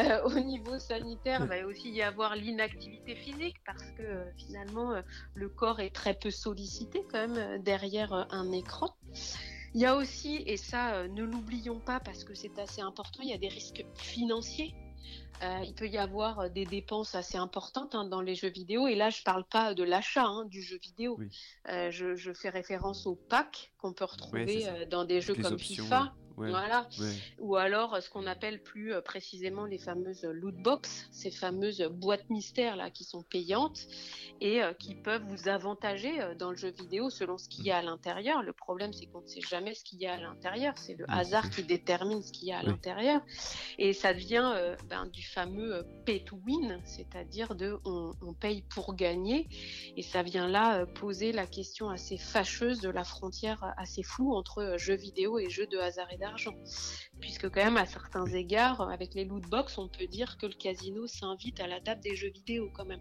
[0.00, 5.02] Euh, au niveau sanitaire, il va aussi y avoir l'inactivité physique parce que euh, finalement,
[5.34, 8.88] le corps est très peu sollicité quand même derrière un écran.
[9.74, 13.28] Il y a aussi, et ça ne l'oublions pas parce que c'est assez important, il
[13.28, 14.74] y a des risques financiers
[15.42, 18.88] euh, il peut y avoir euh, des dépenses assez importantes hein, dans les jeux vidéo.
[18.88, 21.18] Et là, je ne parle pas de l'achat hein, du jeu vidéo.
[21.68, 26.12] Euh, je, fais référence au pack qu'on peut retrouver dans des jeux comme FIFA.
[26.46, 26.88] Voilà.
[27.38, 32.28] Ou alors ce qu'on appelle plus euh, précisément les fameuses loot box, ces fameuses boîtes
[32.30, 33.86] mystères là qui sont payantes
[34.40, 37.70] et euh, qui peuvent vous avantager euh, dans le jeu vidéo selon ce qu'il y
[37.70, 38.42] a à l'intérieur.
[38.42, 41.04] Le problème c'est qu'on ne sait jamais ce qu'il y a à l'intérieur, c'est le
[41.08, 43.20] hasard qui détermine ce qu'il y a à l'intérieur.
[43.78, 48.94] Et ça devient ben, du fameux pay to win, c'est-à-dire de on, on, paye pour
[48.94, 49.48] gagner.
[49.96, 54.76] Et ça vient là poser la question assez fâcheuse de la frontière assez floue entre
[54.78, 56.54] jeux vidéo et jeux de hasard et d'argent.
[57.20, 60.54] Puisque quand même, à certains égards, avec les loot box, on peut dire que le
[60.54, 63.00] casino s'invite à la table des jeux vidéo quand même.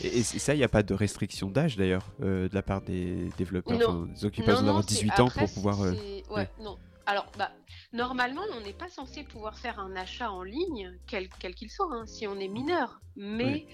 [0.00, 3.78] Et, ça, il n'y a pas de restriction d'âge d'ailleurs de la part des développeurs.
[3.78, 4.08] Non.
[4.14, 5.82] Enfin, des d'avoir 18 ans pour pouvoir.
[5.82, 5.94] Euh,
[6.30, 6.76] ouais, non.
[7.06, 7.52] Alors, bah,
[7.96, 12.06] normalement, on n'est pas censé pouvoir faire un achat en ligne, quel qu'il soit, hein,
[12.06, 13.00] si on est mineur.
[13.16, 13.66] Mais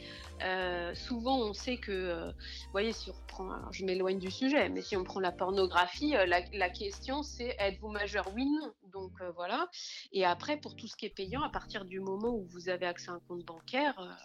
[0.42, 4.30] euh, souvent, on sait que, euh, vous voyez, si on reprend, alors je m'éloigne du
[4.30, 8.72] sujet, mais si on prend la pornographie, euh, la, question c'est êtes-vous majeur Oui, non.
[8.92, 9.68] Donc voilà.
[10.12, 12.86] Et après, pour tout ce qui est payant, à partir du moment où vous avez
[12.86, 14.16] accès à un compte bancaire,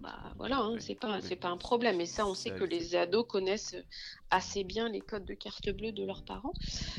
[0.00, 2.00] bah voilà, hein, c'est pas pas un problème.
[2.00, 3.76] Et ça, on sait que les ados connaissent
[4.30, 6.52] assez bien les codes de carte bleue de leurs parents.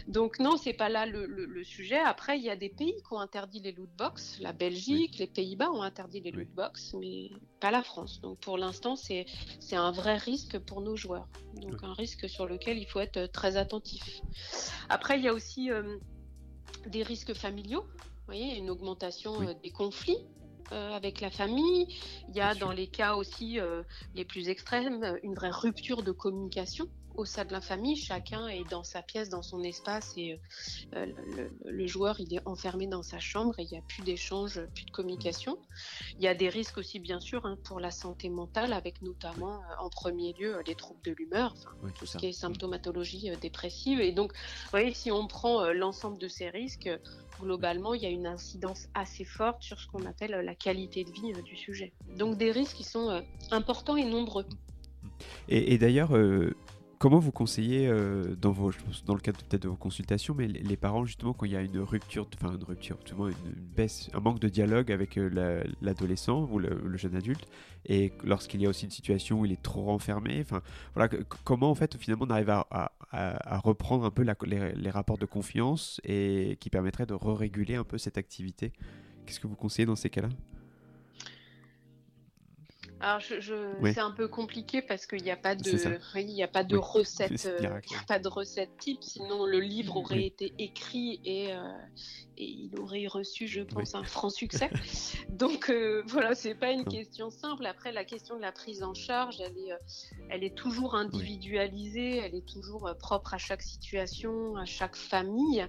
[0.08, 2.00] Donc non, c'est pas là le, sujet.
[2.00, 4.40] Après, il y a des pays qui ont interdit les loot box.
[4.40, 7.30] La Belgique, les Pays-Bas ont interdit les loot box, mais
[7.60, 8.22] pas la France.
[8.22, 9.26] Donc pour l'instant, c'est
[9.60, 11.28] c'est un vrai risque pour nos joueurs.
[11.56, 14.22] Donc un risque sur lequel il faut être très attentif.
[14.88, 15.98] Après, il y a aussi euh,
[16.88, 17.82] des risques familiaux.
[17.82, 20.26] Vous voyez, une augmentation euh, des conflits
[20.72, 21.88] euh, avec la famille.
[22.30, 26.12] Il y a dans les cas aussi euh, les plus extrêmes une vraie rupture de
[26.12, 27.96] communication au sein de la famille.
[27.96, 30.40] Chacun est dans sa pièce, dans son espace et
[30.96, 31.06] euh,
[31.66, 34.86] le, joueur il est enfermé dans sa chambre et il n'y a plus d'échange, plus
[34.86, 35.58] de communication.
[36.18, 39.62] Il y a des risques aussi bien sûr hein, pour la santé mentale avec notamment
[39.80, 41.54] en premier lieu les troubles de l'humeur,
[41.96, 44.00] tout ce qui est symptomatologie dépressive.
[44.00, 46.90] Et donc, vous voyez, si on prend l'ensemble de ces risques,
[47.40, 51.12] globalement, il y a une incidence assez forte sur ce qu'on appelle la qualité de
[51.12, 51.94] vie euh, du sujet.
[52.18, 54.46] Donc des risques qui sont euh, importants et nombreux.
[55.50, 56.56] Et, d'ailleurs, euh,
[57.00, 58.72] Comment vous conseillez, euh, dans, vos,
[59.06, 61.62] dans le cadre peut-être de vos consultations, mais les, parents, justement, quand il y a
[61.62, 63.16] une rupture, enfin une rupture, tout
[63.76, 67.46] baisse, un manque de dialogue avec euh, l'adolescent ou le, jeune adulte,
[67.86, 70.64] et lorsqu'il y a aussi une situation où il est trop renfermé, enfin,
[70.96, 72.92] voilà, comment en fait, finalement, on arrive à,
[73.64, 78.00] reprendre un peu les, les, rapports de confiance et qui permettrait de re-réguler un peu
[78.00, 78.74] cette activité?
[79.28, 80.30] Qu'est-ce que vous conseillez dans ces cas-là?
[83.00, 83.54] Alors, je,
[83.94, 86.78] c'est un peu compliqué parce qu'il n'y a pas de, il n'y a pas de
[86.78, 89.04] recette, euh, pas de recette type.
[89.04, 91.60] Sinon, le livre aurait été écrit et, euh,
[92.38, 94.72] et, il aurait reçu, je pense, un franc succès.
[95.30, 97.66] Donc euh, voilà, c'est pas une question simple.
[97.68, 99.74] Après, la question de la prise en charge, elle est,
[100.30, 105.68] elle est toujours individualisée, elle est toujours propre à chaque situation, à chaque famille.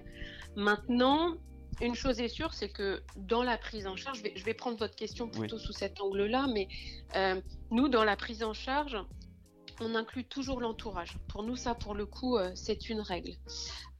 [0.55, 1.37] Maintenant,
[1.81, 4.95] une chose est sûre, c'est que dans la prise en charge, je vais, prendre votre
[4.95, 6.67] question plutôt sous cet angle-là, mais
[7.15, 7.39] euh,
[7.71, 8.97] nous, dans la prise en charge,
[9.81, 11.17] on inclut toujours l'entourage.
[11.29, 13.31] Pour nous, ça, pour le coup, c'est une règle.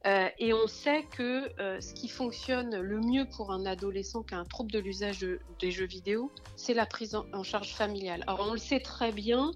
[0.04, 4.44] et on sait que ce qui fonctionne le mieux pour un adolescent qui a un
[4.44, 5.26] trouble de l'usage
[5.58, 8.24] des jeux vidéo, c'est la prise en, charge familiale.
[8.26, 9.52] Alors on le sait très bien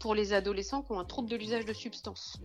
[0.00, 2.40] pour les adolescents qui ont un trouble de l'usage de substances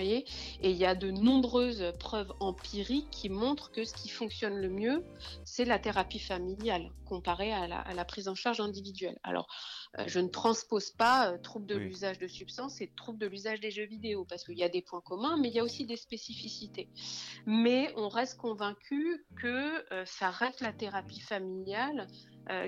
[0.00, 0.24] et
[0.62, 5.04] il y a de nombreuses preuves empiriques qui montrent que ce qui fonctionne le mieux,
[5.44, 9.18] c'est la thérapie familiale comparée à la, prise en charge individuelle.
[9.22, 9.46] Alors,
[9.98, 13.60] euh, je ne transpose pas euh, trouble de l'usage de substances et trouble de l'usage
[13.60, 15.84] des jeux vidéo parce qu'il y a des points communs, mais il y a aussi
[15.84, 16.88] des spécificités.
[17.46, 22.06] Mais on reste convaincu que euh, ça reste la thérapie familiale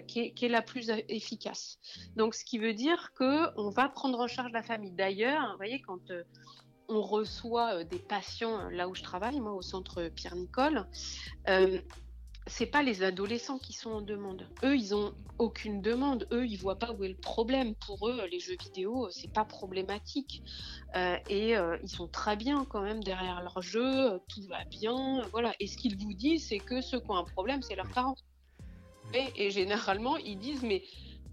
[0.06, 1.80] qui, est, la plus efficace.
[2.14, 4.92] Donc, ce qui veut dire que on va prendre en charge la famille.
[4.92, 6.12] D'ailleurs, vous voyez, quand
[6.88, 10.86] on reçoit euh, des patients euh, là où je travaille, moi au centre Pierre Nicole.
[11.48, 11.80] Euh,
[12.46, 14.46] c'est pas les adolescents qui sont en demande.
[14.64, 16.28] Eux, ils ont aucune demande.
[16.30, 17.74] Eux, ils voient pas où est le problème.
[17.86, 20.42] Pour eux, les jeux vidéo, c'est pas problématique.
[21.30, 24.20] et ils sont très bien quand même derrière leur jeu.
[24.28, 25.22] Tout va bien.
[25.32, 25.54] Voilà.
[25.58, 28.16] Et ce qu'ils vous disent, c'est que ceux qui ont un problème, c'est leurs parents.
[29.14, 30.82] et, généralement, ils disent mais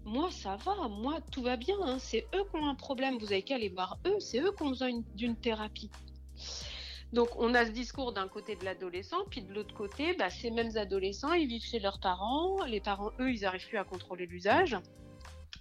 [0.04, 1.98] moi ça va, moi tout va bien, hein.
[1.98, 4.62] c'est eux qui ont un problème, vous avez qu'à aller voir eux, c'est eux qui
[4.62, 5.90] ont besoin d'une thérapie.
[7.12, 10.50] Donc on a ce discours d'un côté de l'adolescent, puis de l'autre côté, bah, ces
[10.50, 14.26] mêmes adolescents, ils vivent chez leurs parents, les parents, eux, ils n'arrivent plus à contrôler
[14.26, 14.76] l'usage,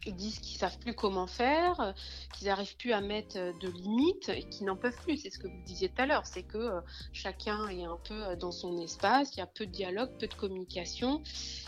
[0.06, 1.94] ils disent qu'ils savent plus comment faire,
[2.34, 5.18] qu'ils n'arrivent plus à mettre euh, de limites et qu'ils n'en peuvent plus.
[5.18, 6.82] C'est ce que vous disiez tout à l'heure, c'est que euh,
[7.14, 10.28] chacun est un peu euh, dans son espace, il y a peu de dialogue, peu
[10.28, 11.22] de communication,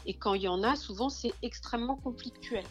[0.05, 2.65] et quand il y en a, souvent c'est extrêmement conflictuel.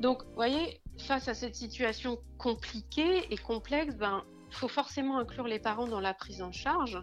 [0.00, 5.46] Donc, vous voyez, face à cette situation compliquée et complexe, ben il faut forcément inclure
[5.46, 6.98] les parents dans la prise en charge.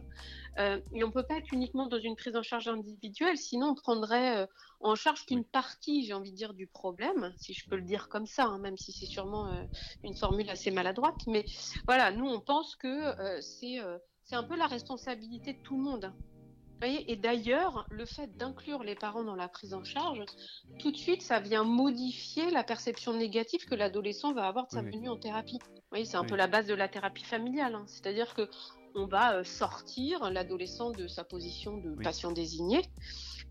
[0.59, 3.69] Euh, et on ne peut pas être uniquement dans une prise en charge individuelle, sinon
[3.69, 4.45] on prendrait euh,
[4.79, 8.09] en charge qu'une partie, j'ai envie de dire, du problème, si je peux le dire
[8.09, 9.63] comme ça, hein, même si c'est sûrement euh,
[10.03, 11.27] une formule assez maladroite.
[11.27, 11.45] Mais
[11.85, 13.77] voilà, nous on pense que c'est
[14.23, 16.13] c'est un peu la responsabilité de tout le monde
[16.83, 20.23] et d'ailleurs, le fait d'inclure les parents dans la prise en charge,
[20.79, 24.81] tout de suite, ça vient modifier la perception négative que l'adolescent va avoir de sa
[24.81, 25.59] venue en thérapie.
[25.91, 27.75] Vous c'est un peu la base de la thérapie familiale.
[27.75, 27.85] Hein.
[27.87, 28.49] C'est-à-dire que
[28.95, 32.81] on va euh, sortir l'adolescent de sa position de patient désigné,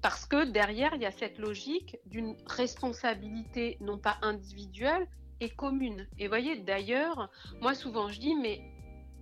[0.03, 5.07] parce que derrière, il y a cette logique d'une responsabilité non pas individuelle
[5.41, 6.09] et commune.
[6.19, 8.61] Et voyez, d'ailleurs, moi souvent je dis, mais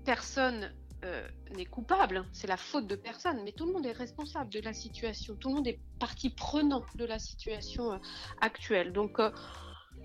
[0.04, 0.72] personne
[1.04, 4.60] euh, n'est coupable, c'est la faute de personne, mais tout le monde est responsable de
[4.60, 7.98] la situation, tout le monde est partie prenante de la situation euh,
[8.40, 8.92] actuelle.
[8.92, 9.30] Donc euh,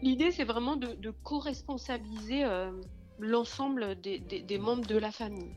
[0.01, 2.43] l'idée, c'est vraiment de, co-responsabiliser
[3.17, 5.55] l'ensemble des, membres de la famille.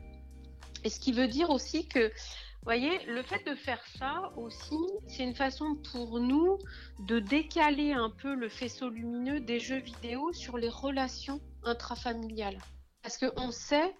[0.85, 4.77] Et ce qui veut dire aussi que, vous voyez, le fait de faire ça aussi,
[5.07, 6.57] c'est une façon pour nous
[6.99, 12.59] de décaler un peu le faisceau lumineux des jeux vidéo sur les relations intrafamiliales.
[13.03, 13.93] Parce qu'on sait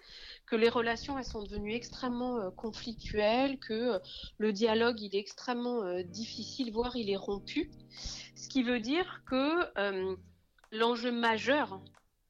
[0.46, 3.98] que les relations elles sont devenues extrêmement euh, conflictuelles, que euh,
[4.38, 7.70] le dialogue il est extrêmement euh, difficile, voire il est rompu.
[8.36, 10.16] Ce qui veut dire que
[10.70, 11.80] l'enjeu majeur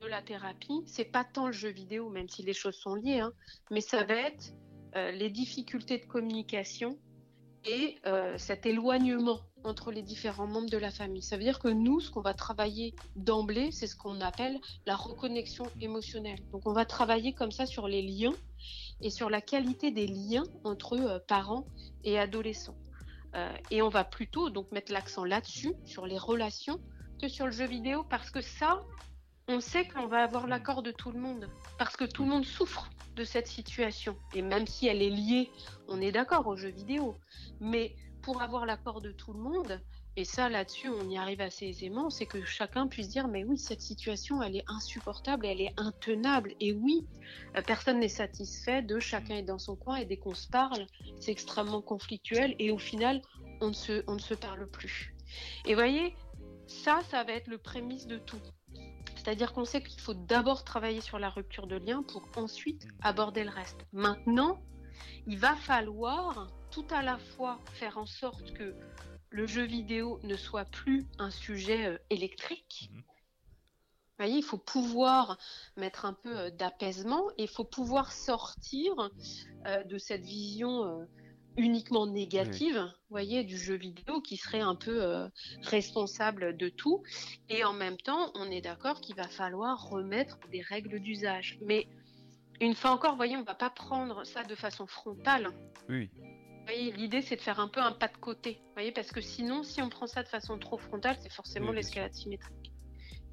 [0.01, 3.21] de la thérapie, c'est pas tant le jeu vidéo, même si les choses sont liées,
[3.21, 3.33] hein,
[3.71, 4.53] mais ça va être
[4.95, 6.99] les difficultés de communication
[7.67, 7.99] et
[8.37, 11.23] cet éloignement entre les différents membres de la famille.
[11.23, 14.95] Ça veut dire que nous, ce qu'on va travailler d'emblée, c'est ce qu'on appelle la
[14.95, 16.39] reconnexion émotionnelle.
[16.53, 18.35] Donc on va travailler comme ça sur les liens
[19.01, 21.67] et sur la qualité des liens entre euh, parents
[22.05, 22.77] et adolescents.
[23.35, 26.79] Euh, et on va plutôt donc mettre l'accent là-dessus, sur les relations,
[27.21, 28.83] que sur le jeu vidéo, parce que ça,
[29.49, 32.45] on sait qu'on va avoir l'accord de tout le monde, parce que tout le monde
[32.45, 34.17] souffre de cette situation.
[34.35, 35.51] Et même si elle est liée,
[35.89, 37.15] on est d'accord au jeu vidéo,
[37.61, 39.81] mais pour avoir l'accord de tout le monde,
[40.17, 43.59] et ça là-dessus on y arrive assez aisément, c'est que chacun puisse dire mais oui
[43.59, 47.05] cette situation elle est insupportable, elle est intenable et oui
[47.57, 50.87] euh, personne n'est satisfait de chacun est dans son coin et dès qu'on se parle
[51.19, 53.23] c'est extrêmement conflictuel et au final
[53.61, 55.15] on ne se, on ne se parle plus.
[55.67, 56.15] Et voyez
[56.67, 58.41] ça ça va être le prémisse de tout.
[59.25, 63.43] C'est-à-dire qu'on sait qu'il faut d'abord travailler sur la rupture de lien pour ensuite aborder
[63.43, 63.87] le reste.
[63.95, 64.61] Maintenant,
[65.27, 68.75] il va falloir tout à la fois faire en sorte que
[69.31, 72.91] le jeu vidéo ne soit plus un sujet euh, électrique.
[72.93, 72.99] Mhm.
[73.01, 75.39] Vous voyez, il faut pouvoir
[75.79, 78.93] mettre un peu euh, d'apaisement et il faut pouvoir sortir
[79.67, 81.09] euh, de cette vision
[81.57, 85.29] uniquement négative, voyez, du jeu vidéo qui serait un peu
[85.63, 87.03] responsable de tout.
[87.49, 91.59] Et en même temps, on est d'accord qu'il va falloir remettre des règles d'usage.
[91.63, 91.87] Mais
[92.61, 95.49] une fois encore, voyez, on ne va pas prendre ça de façon frontale.
[95.89, 96.11] Oui
[96.97, 99.83] l'idée c'est de faire un peu un pas de côté, voyez, parce que sinon, si
[99.83, 102.73] on prend ça de façon trop frontale, c'est forcément l'escalade symétrique.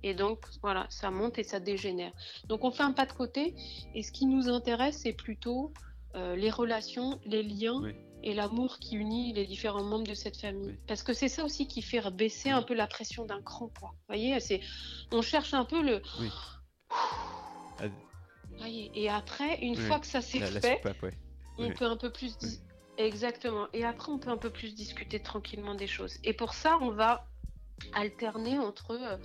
[0.04, 2.12] Et donc, voilà, ça monte et ça dégénère.
[2.48, 3.54] Donc, on fait un pas de côté.
[3.94, 5.74] Et ce qui nous intéresse, c'est plutôt
[6.16, 7.84] euh, les relations, les liens
[8.24, 10.78] et l'amour qui unit les différents membres de cette famille.
[10.88, 13.72] Parce que c'est ça aussi qui fait baisser un peu la pression d'un cran.
[13.80, 13.90] Quoi.
[13.90, 14.62] Vous voyez, c'est...
[15.12, 16.02] on cherche un peu le.
[18.96, 20.82] Et après, une fois que ça s'est fait,
[21.58, 22.38] on peut un peu plus.
[22.98, 23.68] Exactement.
[23.74, 26.18] Et après, on peut un peu plus discuter tranquillement des choses.
[26.24, 27.26] Et pour ça, on va
[27.94, 29.18] alterner entre euh,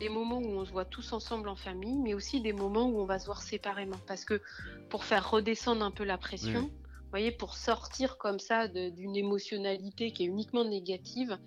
[0.00, 3.00] des moments où on se voit tous ensemble en famille, mais aussi des moments où
[3.00, 3.96] on va se voir séparément.
[4.06, 4.42] Parce que
[4.90, 6.70] pour faire redescendre un peu la pression,
[7.16, 11.38] voyez, pour sortir comme ça d'une émotionnalité qui est uniquement négative,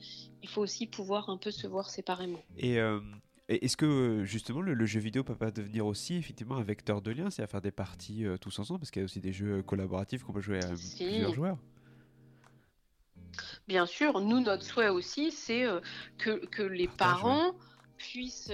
[0.41, 2.41] il faut aussi pouvoir un peu se voir séparément.
[2.57, 2.99] Et euh,
[3.47, 7.29] est-ce que justement le, jeu vidéo peut pas devenir aussi effectivement un vecteur de lien,
[7.29, 9.61] c'est à faire des parties euh, tous ensemble, parce qu'il y a aussi des jeux
[9.61, 11.57] collaboratifs qu'on peut jouer à plusieurs joueurs.
[13.67, 15.79] Bien sûr, nous, notre souhait aussi, c'est euh,
[16.17, 17.53] que, que, les parents
[17.97, 18.51] puissent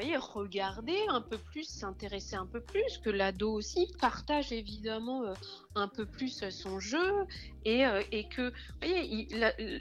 [0.00, 5.34] voyez, regarder un peu plus, s'intéresser un peu plus, que l'ado aussi partage évidemment euh,
[5.74, 7.26] un peu plus euh, son jeu
[7.64, 9.28] et, euh, et que, voyez,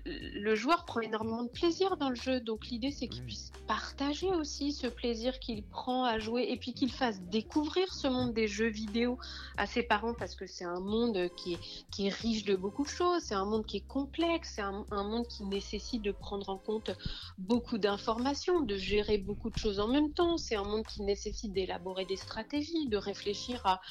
[0.08, 2.40] le joueur prend énormément de plaisir dans le jeu.
[2.40, 6.74] Donc l'idée c'est qu'il puisse partager aussi ce plaisir qu'il prend à jouer et puis
[6.74, 9.20] qu'il fasse découvrir ce monde des jeux vidéo
[9.58, 11.60] à ses parents parce que c'est un monde qui est,
[11.92, 14.84] qui est riche de beaucoup de choses, c'est un monde qui est complexe, c'est un,
[14.90, 16.92] un monde qui nécessite de prendre en compte
[17.38, 20.38] beaucoup d'informations, de gérer beaucoup de choses en même temps.
[20.38, 23.82] C'est un monde qui nécessite d'élaborer des stratégies, de réfléchir à,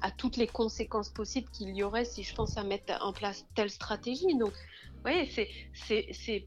[0.00, 3.44] à toutes les conséquences possibles qu'il y aurait si je pense à mettre en place
[3.54, 4.36] telle stratégie.
[4.38, 5.30] Donc, vous voyez,
[5.74, 6.46] c'est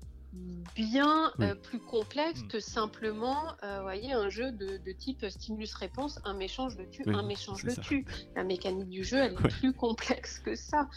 [0.76, 2.48] bien euh, plus complexe mm.
[2.48, 7.64] que simplement, euh, voyez, un jeu de, type stimulus-réponse, un m'échange le tue, un m'échange
[7.64, 8.06] le tue.
[8.36, 10.88] La mécanique du jeu, elle est plus complexe que ça.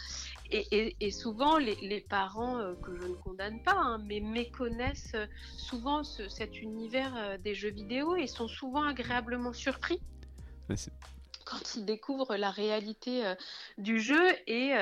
[0.51, 5.17] Et, souvent, les, parents, euh, que je ne condamne pas, hein, mais méconnaissent
[5.57, 10.01] souvent cet univers des jeux vidéo et sont souvent agréablement surpris.
[11.45, 13.35] quand ils découvrent la réalité
[13.79, 14.75] du jeu et,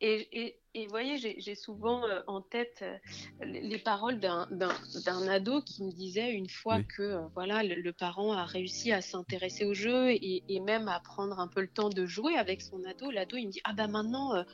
[0.00, 5.82] et, et vous voyez, j'ai souvent euh, en tête euh, les paroles d'un ado qui
[5.82, 10.10] me disait une fois que euh, voilà le, parent a réussi à s'intéresser au jeu
[10.10, 13.10] et, même à prendre un peu le temps de jouer avec son ado.
[13.10, 14.44] L'ado il me dit ah bah maintenant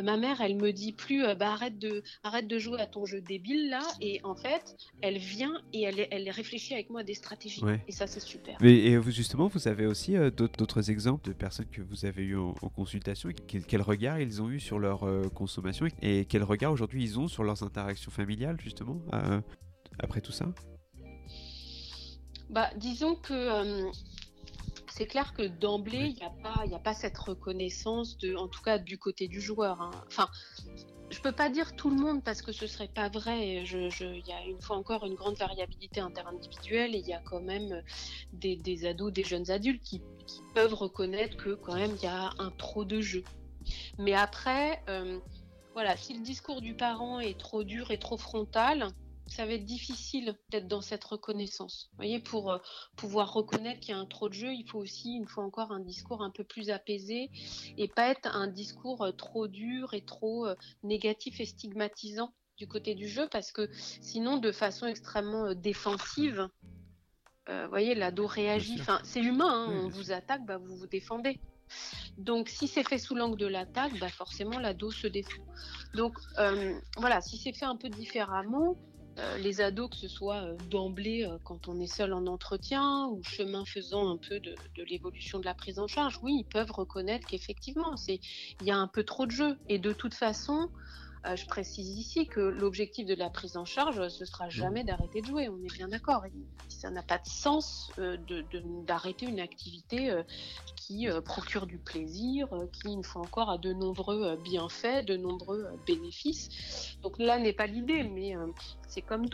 [0.00, 3.20] ma mère elle me dit plus bah arrête de arrête de jouer à ton jeu
[3.20, 7.14] débile là et en fait elle vient et elle, elle réfléchit avec moi à des
[7.14, 8.58] stratégies et ça c'est super.
[8.60, 12.36] Mais et vous justement vous avez aussi d'autres exemples de personnes que vous avez eu
[12.36, 17.02] en, consultation quel, quel, regard ils ont eu sur leur consommation et quel regard aujourd'hui
[17.02, 19.40] ils ont sur leurs interactions familiales justement euh,
[19.98, 20.46] après tout ça?
[22.50, 23.90] Bah, Disons que euh,
[24.88, 28.62] c'est clair que d'emblée, il n'y a, pas, a pas cette reconnaissance, de, en tout
[28.62, 29.80] cas du côté du joueur.
[29.80, 29.90] Hein.
[30.06, 30.28] Enfin,
[31.10, 33.64] je peux pas dire tout le monde parce que ce serait pas vrai.
[33.64, 37.40] Il y a une fois encore une grande variabilité interindividuelle et il y a quand
[37.40, 37.82] même
[38.32, 40.02] des, ados, des jeunes adultes qui,
[40.54, 43.24] peuvent reconnaître que quand même il y a un trop de jeu.
[43.98, 45.18] Mais après, euh,
[45.72, 48.88] voilà, si le discours du parent est trop dur et trop frontal,
[49.28, 51.88] ça va être difficile d'être dans cette reconnaissance.
[51.92, 52.58] Vous voyez, pour euh,
[52.96, 55.70] pouvoir reconnaître qu'il y a un trop de jeu, il faut aussi, une fois encore,
[55.70, 57.30] un discours un peu plus apaisé
[57.76, 62.66] et pas être un discours euh, trop dur et trop euh, négatif et stigmatisant du
[62.66, 66.48] côté du jeu, parce que sinon, de façon extrêmement défensive,
[67.46, 68.76] vous voyez, l'ado réagit.
[68.78, 71.40] Enfin, c'est humain, hein, on vous attaque, bah, vous vous défendez.
[72.16, 75.42] Donc, si c'est fait sous l'angle de l'attaque, bah forcément, l'ado se défend.
[75.94, 78.76] Donc, euh, voilà, si c'est fait un peu différemment,
[79.38, 83.64] les ados, que ce soit euh, d'emblée quand on est seul en entretien ou chemin
[83.64, 84.54] faisant un peu de,
[84.84, 88.20] l'évolution de la prise en charge, oui, ils peuvent reconnaître qu'effectivement, il
[88.66, 89.58] y a un peu trop de jeu.
[89.68, 94.08] Et de toute façon, euh, je précise ici que l'objectif de la prise en charge,
[94.08, 95.48] ce sera jamais d'arrêter de jouer.
[95.48, 96.24] On est bien d'accord.
[96.68, 98.16] Ça n'a pas de sens euh,
[98.86, 100.22] d'arrêter une activité euh,
[100.76, 106.96] qui procure du plaisir, qui, une fois encore, a de nombreux bienfaits, de nombreux bénéfices.
[107.02, 108.34] Donc là n'est pas l'idée, mais
[108.88, 109.26] c'est comme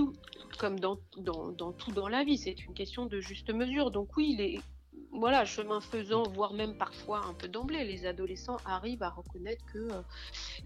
[0.58, 2.38] comme dans, dans, tout dans la vie.
[2.38, 3.90] C'est une question de juste mesure.
[3.90, 4.60] Donc oui, il est
[5.14, 9.92] voilà, chemin faisant, voire même parfois un peu d'emblée, les adolescents arrivent à reconnaître qu'il
[9.92, 10.02] euh,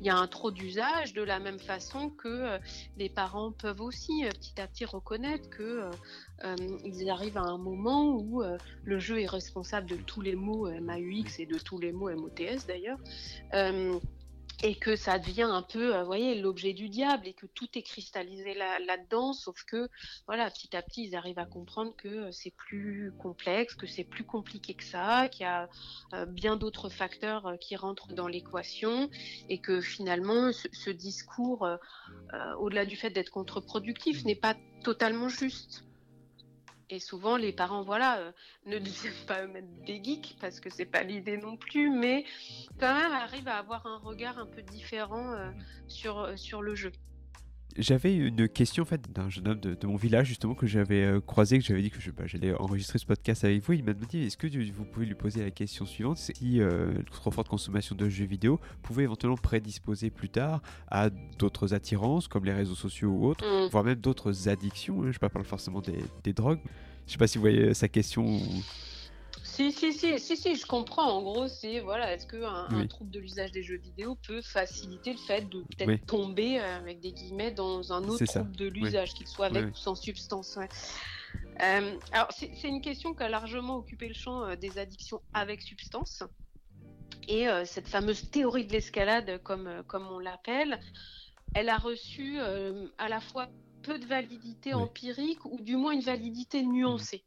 [0.01, 2.59] y a un trop d'usage, de la même façon que euh,
[2.97, 8.43] les parents peuvent aussi euh, petit à petit reconnaître qu'ils arrivent à un moment où
[8.85, 12.67] le jeu est responsable de tous les mots MAUX et de tous les mots MOTS
[12.67, 12.99] d'ailleurs
[14.63, 17.83] et que ça devient un peu, vous voyez, l'objet du diable et que tout est
[17.83, 19.89] cristallisé là-dedans, sauf que,
[20.27, 24.25] voilà, petit à petit, ils arrivent à comprendre que c'est plus complexe, que c'est plus
[24.25, 25.69] compliqué que ça, qu'il y a
[26.15, 29.09] euh, bien d'autres facteurs euh, qui rentrent dans l'équation
[29.49, 31.77] et que finalement, ce, discours, euh,
[32.59, 35.88] au-delà du fait d'être contre-productif, n'est pas totalement juste.
[36.91, 38.33] Et souvent, les parents, voilà, euh,
[38.65, 42.25] ne deviennent pas eux-mêmes des geeks parce que c'est pas l'idée non plus, mais
[42.79, 45.51] quand même arrivent à avoir un regard un peu différent euh,
[45.87, 46.93] sur, euh, sur le jeu.
[47.77, 51.59] J'avais une question en fait d'un jeune homme de, mon village justement que j'avais croisé,
[51.59, 53.75] que j'avais dit que bah, j'allais enregistrer ce podcast avec vous.
[53.75, 56.19] Il m'a demandé est-ce que vous pouvez lui poser la question suivante?
[56.19, 56.61] Si
[57.13, 62.45] trop forte consommation de jeux vidéo pouvait éventuellement prédisposer plus tard à d'autres attirances comme
[62.45, 63.71] les réseaux sociaux ou autres, mm.
[63.71, 65.03] voire même d'autres addictions.
[65.03, 65.13] Hein.
[65.13, 66.61] je ne parle forcément des, des drogues.
[67.07, 68.39] Je sais pas si vous voyez sa question.
[69.59, 71.11] Si, si, si, si, si, je comprends.
[71.11, 75.11] En gros, c'est voilà, est-ce qu'un un trouble de l'usage des jeux vidéo peut faciliter
[75.11, 79.15] le fait de peut-être tomber, euh, avec des guillemets, dans un autre trouble de l'usage,
[79.15, 80.61] qu'il soit avec ou sans substance
[81.61, 85.61] euh, Alors, c'est une question qui a largement occupé le champ euh, des addictions avec
[85.63, 86.23] substance.
[87.27, 90.81] Et cette fameuse théorie de l'escalade, comme, comme on l'appelle,
[91.55, 93.49] elle a reçu à la fois
[93.83, 97.25] peu de validité empirique ou du moins une validité nuancée.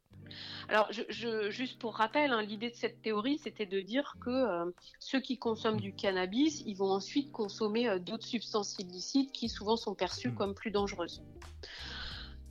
[0.68, 4.70] Alors, je, juste pour rappel, hein, l'idée de cette théorie, c'était de dire que euh,
[4.98, 9.76] ceux qui consomment du cannabis, ils vont ensuite consommer euh, d'autres substances illicites qui souvent
[9.76, 10.34] sont perçues mmh.
[10.34, 11.22] comme plus dangereuses.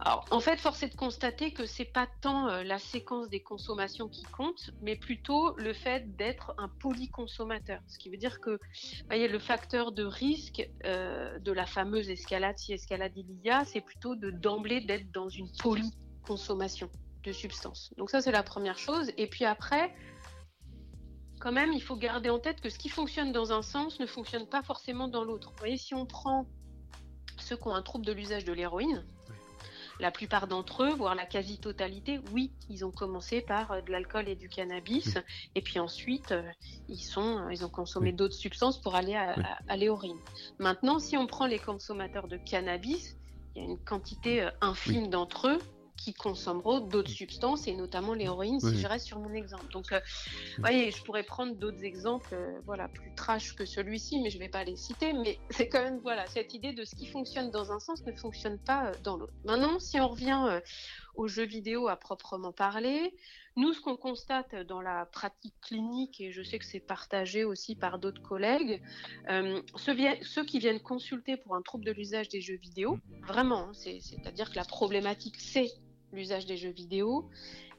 [0.04, 3.40] Alors, en fait, force est de constater que c'est pas tant euh, la séquence des
[3.40, 7.80] consommations qui compte, mais plutôt le fait d'être un polyconsommateur.
[7.88, 8.60] Ce qui veut dire que,
[9.08, 13.82] voyez, le facteur de risque de la fameuse escalade, si escalade il y a, c'est
[13.82, 16.90] plutôt de d'emblée d'être dans une polyconsommation
[17.24, 17.94] de substances.
[17.98, 19.12] Donc ça, c'est la première chose.
[19.18, 19.94] Et puis après,
[21.40, 24.06] quand même, il faut garder en tête que ce qui fonctionne dans un sens ne
[24.06, 25.50] fonctionne pas forcément dans l'autre.
[25.50, 26.46] Vous voyez, si on prend
[27.38, 29.04] ceux qui ont un trouble de l'usage de l'héroïne,
[30.00, 34.28] la plupart d'entre eux, voire la quasi-totalité, oui, ils ont commencé par euh, de l'alcool
[34.28, 35.18] et du cannabis,
[35.54, 36.42] et puis ensuite, euh,
[36.90, 39.36] ils, sont, euh, ils ont consommé d'autres substances pour aller à,
[39.68, 40.18] à l'héroïne.
[40.60, 43.16] Maintenant, si on prend les consommateurs de cannabis,
[43.56, 45.60] il y a une quantité infime d'entre eux
[46.04, 49.72] qui consommeront d'autres substances et notamment l'héroïne si je reste sur mon exemple.
[49.72, 50.00] Donc, euh,
[50.58, 54.38] vous voyez, je pourrais prendre d'autres exemples, euh, voilà, plus trash que celui-ci, mais je
[54.38, 55.14] ne vais pas les citer.
[55.14, 58.14] Mais c'est quand même, voilà, cette idée de ce qui fonctionne dans un sens ne
[58.14, 59.34] fonctionne pas euh, dans l'autre.
[59.46, 60.62] Maintenant, si on revient
[61.16, 63.14] aux jeux vidéo à proprement parler,
[63.56, 67.76] nous, ce qu'on constate dans la pratique clinique, et je sais que c'est partagé aussi
[67.76, 68.82] par d'autres collègues,
[69.76, 73.74] ceux, ceux, qui viennent consulter pour un trouble de l'usage des jeux vidéo, vraiment, hein,
[73.74, 75.70] c'est-à-dire que la problématique, c'est
[76.12, 77.30] l'usage des jeux vidéo,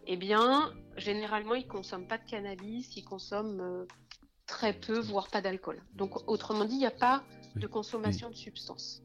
[0.06, 3.86] eh bien, généralement, ils consomment pas de cannabis, ils consomment euh,
[4.46, 5.82] très peu, voire pas d'alcool.
[5.94, 7.22] Donc, autrement dit, il n'y a pas
[7.56, 9.02] de consommation de substances.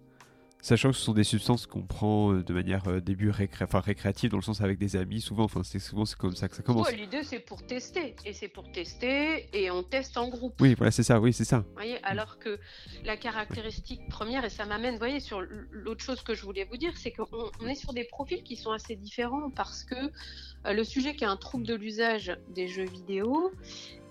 [0.62, 4.32] Sachant que ce sont des substances qu'on prend euh, de manière euh, début enfin, récréative,
[4.32, 6.64] dans le sens avec des amis, souvent, enfin, c'est souvent c'est comme ça que ça
[6.64, 6.92] commence.
[6.92, 10.60] L'idée, c'est pour tester, et c'est pour tester, et on teste en groupe.
[10.60, 11.60] Oui, voilà, c'est ça, oui, c'est ça.
[11.60, 12.60] Vous voyez, alors que
[13.06, 15.42] la caractéristique première, et ça m'amène, vous voyez, sur
[15.72, 18.72] l'autre chose que je voulais vous dire, c'est qu'on est sur des profils qui sont
[18.72, 22.86] assez différents, parce que euh, le sujet qui est un trouble de l'usage des jeux
[22.86, 23.52] vidéo,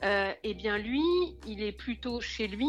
[0.02, 1.02] eh bien, lui,
[1.48, 2.68] il est plutôt chez lui,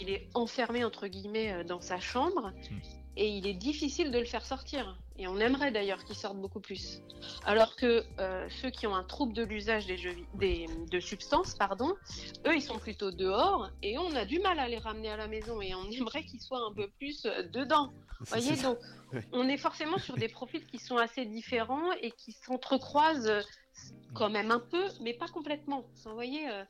[0.00, 4.24] il est enfermé entre guillemets dans sa chambre hmm et il est difficile de le
[4.24, 4.98] faire sortir.
[5.16, 7.00] Et on aimerait d'ailleurs qu'il sorte beaucoup plus.
[7.44, 11.54] Alors que euh, ceux qui ont un trouble de l'usage des, jeux, des de substances,
[11.54, 11.94] pardon,
[12.46, 15.28] eux, ils sont plutôt dehors et on a du mal à les ramener à la
[15.28, 17.92] maison et on aimerait qu'ils soient un peu plus euh, dedans.
[18.22, 18.78] voyez, donc
[19.32, 23.32] on est forcément sur des profils qui sont assez différents et qui s'entrecroisent
[24.14, 25.84] quand même un peu, mais pas complètement.
[26.04, 26.64] Vous voyez, euh,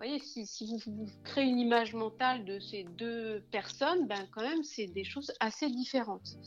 [0.00, 4.86] voyez si, vous, créez une image mentale de ces deux personnes, ben quand même, c'est
[4.86, 6.38] des choses assez différentes.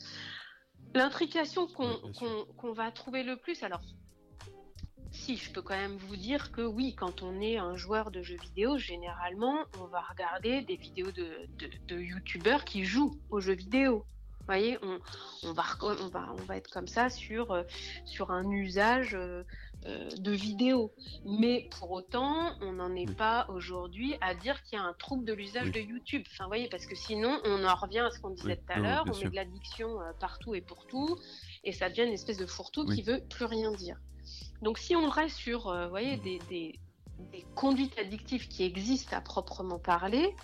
[0.92, 3.82] L'intrication qu'on va trouver le plus, alors
[5.12, 8.22] si, je peux quand même vous dire que oui, quand on est un joueur de
[8.22, 11.48] jeux vidéo, généralement, on va regarder des vidéos de,
[11.86, 14.04] de, youtubeurs qui jouent aux jeux vidéo.
[14.40, 14.98] Vous voyez, on,
[15.44, 17.62] on, va, on, va, on va être comme ça sur, euh,
[18.04, 19.44] sur un usage euh,
[19.84, 20.92] de vidéos.
[21.24, 25.24] Mais pour autant, on n'en est pas aujourd'hui à dire qu'il y a un trouble
[25.24, 26.22] de l'usage de YouTube.
[26.32, 29.04] Enfin, voyez, parce que sinon, on en revient à ce qu'on disait tout à l'heure,
[29.06, 31.18] on met de l'addiction euh, partout et pour tout,
[31.64, 33.98] et ça devient une espèce de fourre-tout qui veut plus rien dire.
[34.62, 36.78] Donc, si on reste sur, euh, voyez, des, des,
[37.54, 40.34] conduites addictives qui existent à proprement parler,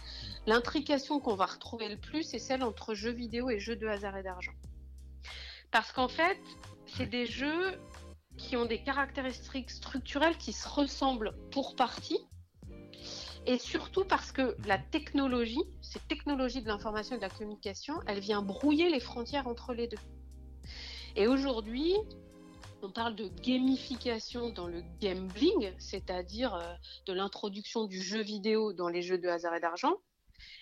[0.47, 4.17] l'intrication qu'on va retrouver le plus, c'est celle entre jeux vidéo et jeux de hasard
[4.17, 4.53] et d'argent.
[5.71, 6.39] Parce qu'en fait,
[6.87, 7.79] c'est des jeux
[8.41, 12.19] qui ont des caractéristiques structurelles qui se ressemblent pour partie.
[13.47, 18.21] Et surtout parce que la technologie, cette technologie de l'information et de la communication, elle
[18.21, 19.99] vient brouiller les frontières entre les deux.
[21.17, 21.95] Et aujourd'hui,
[22.83, 26.75] on parle de gamification dans le gambling, c'est-à-dire euh,
[27.07, 29.97] de l'introduction du jeu vidéo dans les jeux de hasard et d'argent.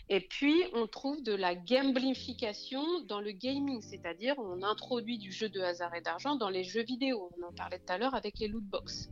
[0.09, 5.49] Et puis, on trouve de la gamblification dans le gaming, c'est-à-dire on introduit du jeu
[5.49, 7.31] de hasard et d'argent dans les jeux vidéo.
[7.39, 9.11] On en parlait tout à l'heure avec les loot box.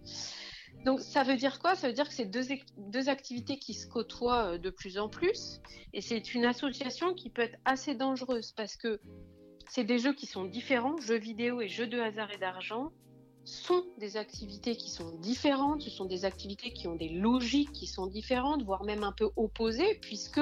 [0.84, 1.74] Donc, ça veut dire quoi?
[1.74, 2.46] Ça veut dire que c'est deux,
[2.76, 5.60] deux activités qui se côtoient euh, de plus en plus.
[5.92, 9.00] Et c'est une association qui peut être assez dangereuse parce que
[9.68, 12.92] c'est des jeux qui sont différents, jeux vidéo et jeux de hasard et d'argent
[13.46, 17.86] sont des activités qui sont différentes, ce sont des activités qui ont des logiques qui
[17.86, 20.40] sont différentes, voire même un peu opposées, puisque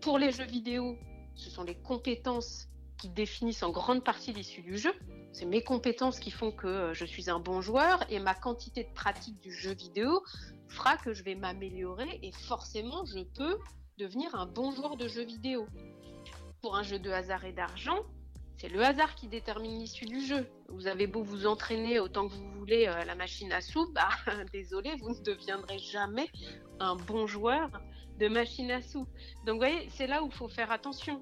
[0.00, 0.96] pour les jeux vidéo,
[1.34, 4.92] ce sont les compétences qui définissent en grande partie l'issue du jeu.
[5.32, 8.84] C'est mes compétences qui font que euh, je suis un bon joueur et ma quantité
[8.84, 10.22] de pratique du jeu vidéo
[10.68, 13.58] fera que je vais m'améliorer et forcément je peux
[13.98, 15.66] devenir un bon joueur de jeux vidéo.
[16.62, 17.98] Pour un jeu de hasard et d'argent,
[18.56, 20.46] c'est le hasard qui détermine l'issue du jeu.
[20.68, 23.92] Vous avez beau vous entraîner autant que vous voulez euh, à la machine à sous,
[23.92, 24.08] bah
[24.52, 26.28] désolé, vous ne deviendrez jamais
[26.80, 27.70] un bon joueur
[28.18, 29.06] de machine à sous.
[29.44, 31.20] Donc vous voyez, c'est là où il faut faire attention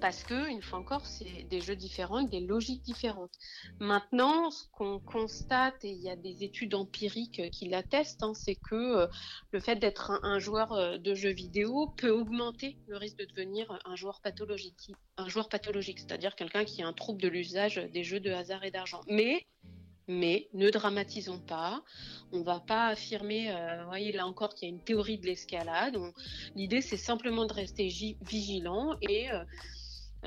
[0.00, 3.32] parce que, une fois encore, c'est des jeux différents, des logiques différentes.
[3.80, 8.56] Maintenant, ce qu'on constate, et il y a des études empiriques qui l'attestent, hein, c'est
[8.56, 9.06] que euh,
[9.52, 13.78] le fait d'être un, joueur euh, de jeux vidéo peut augmenter le risque de devenir
[13.84, 18.04] un joueur pathologique, un joueur pathologique, c'est-à-dire quelqu'un qui a un trouble de l'usage des
[18.04, 19.00] jeux de hasard et d'argent.
[19.08, 19.46] Mais
[20.08, 21.82] mais ne dramatisons pas.
[22.30, 25.26] On ne va pas affirmer, euh, voyez là encore qu'il y a une théorie de
[25.26, 25.96] l'escalade.
[26.54, 27.88] L'idée c'est simplement de rester
[28.20, 29.28] vigilant et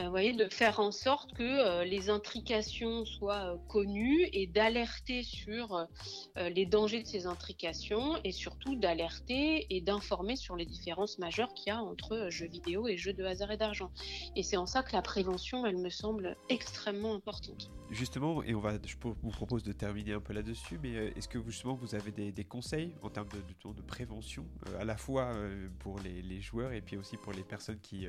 [0.07, 5.87] voyez, de faire en sorte que euh, les intrications soient euh, connues et d'alerter sur
[6.35, 11.67] les dangers de ces intrications et surtout d'alerter et d'informer sur les différences majeures qu'il
[11.67, 13.91] y a entre jeux vidéo et jeux de hasard et d'argent.
[14.35, 17.71] Et c'est en ça que la prévention, elle me semble extrêmement importante.
[17.89, 21.37] Justement, et on va, je vous propose de terminer un peu là-dessus, mais est-ce que
[21.37, 24.45] vous, justement vous avez des, conseils en termes de, de, prévention,
[24.79, 25.33] à la fois
[25.79, 28.07] pour les, joueurs et puis aussi pour les personnes qui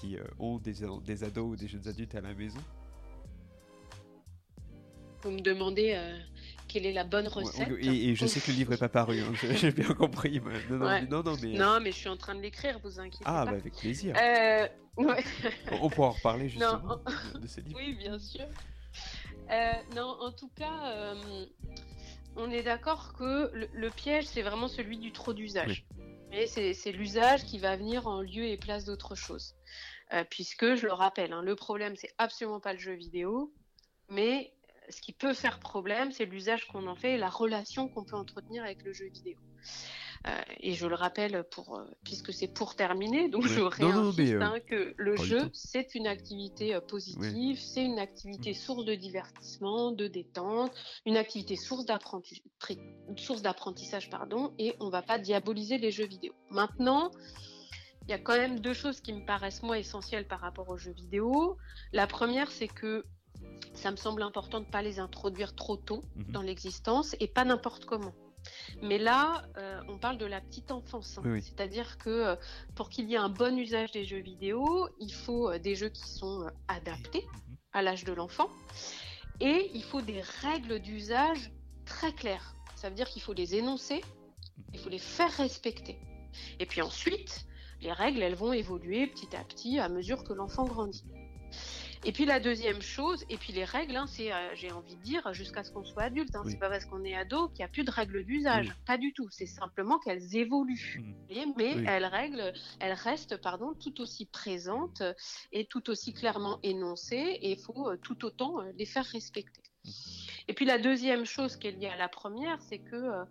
[0.00, 0.74] qui euh, ont des,
[1.04, 2.60] des, ados ou des jeunes adultes à la maison
[5.22, 6.18] Vous me demandez euh,
[6.68, 9.32] quelle est la bonne recette et, je sais que le livre n'est pas paru, hein,
[9.54, 10.40] j'ai bien compris.
[10.70, 11.52] Non, non, non, mais...
[11.54, 13.52] non, mais je suis en train de l'écrire, vous inquiétez ah, pas.
[13.52, 14.14] Bah avec plaisir.
[14.20, 14.68] Euh,
[15.80, 16.98] on pourra en reparler justement
[17.40, 17.78] de ce livre.
[17.78, 18.46] Oui, bien sûr.
[19.94, 21.14] non, en tout cas,
[22.36, 25.84] on est d'accord que le, piège, c'est vraiment celui du trop d'usage.
[26.46, 29.54] C'est l'usage qui va venir en lieu et place d'autre chose.
[30.12, 33.52] Euh, puisque, je le rappelle, hein, le problème, c'est absolument pas le jeu vidéo,
[34.08, 34.52] mais
[34.90, 38.16] ce qui peut faire problème, c'est l'usage qu'on en fait et la relation qu'on peut
[38.16, 39.36] entretenir avec le jeu vidéo.
[40.64, 44.58] Euh, et je le rappelle pour, euh, puisque c'est pour terminer, donc je réinsiste hein,
[44.66, 48.54] que le jeu, c'est une activité positive, c'est une activité mm.
[48.54, 50.72] source de divertissement, de détente,
[51.06, 56.32] une activité source d'apprentissage, pardon, et on ne va pas diaboliser les jeux vidéo.
[56.50, 57.10] Maintenant,
[58.06, 60.76] il y a quand même deux choses qui me paraissent moi essentielles par rapport aux
[60.76, 61.56] jeux vidéo.
[61.92, 63.04] La première, c'est que
[63.72, 66.32] ça me semble important de ne pas les introduire trop tôt mhm.
[66.32, 68.12] dans l'existence et pas n'importe comment.
[68.82, 71.18] Mais là, euh, on parle de la petite enfance.
[71.18, 71.38] Hein.
[71.40, 72.36] C'est-à-dire que euh,
[72.74, 75.88] pour qu'il y ait un bon usage des jeux vidéo, il faut euh, des jeux
[75.88, 77.56] qui sont adaptés mhm.
[77.72, 78.48] à l'âge de l'enfant.
[79.40, 81.50] Et il faut des règles d'usage
[81.84, 82.54] très claires.
[82.76, 84.02] Ça veut dire qu'il faut les énoncer,
[84.72, 85.98] il faut les faire respecter.
[86.58, 87.46] Et puis ensuite,
[87.80, 91.04] les règles, elles vont évoluer petit à petit à mesure que l'enfant grandit.
[92.06, 95.00] Et puis la deuxième chose, et puis les règles, hein, c'est, euh, j'ai envie de
[95.00, 96.34] dire, jusqu'à ce qu'on soit adulte.
[96.36, 98.68] Hein, C'est pas parce qu'on est ado qu'il n'y a plus de règles d'usage.
[98.86, 99.26] Pas du tout.
[99.30, 101.02] C'est simplement qu'elles évoluent.
[101.30, 101.52] Mmh.
[101.56, 105.02] mais elles, règles, elles restent pardon, tout aussi présentes
[105.52, 107.38] et tout aussi clairement énoncées.
[107.40, 109.62] Et il faut euh, tout autant euh, les faire respecter.
[109.84, 109.90] Mmh.
[110.48, 113.24] Et puis la deuxième chose qui est liée à la première, c'est que euh,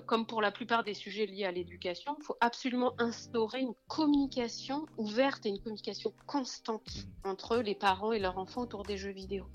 [0.00, 4.86] comme pour la plupart des sujets liés à l'éducation, il faut absolument instaurer une communication
[4.96, 7.28] ouverte et une communication constante mmh.
[7.28, 9.46] entre les parents et leurs enfants autour des jeux vidéo.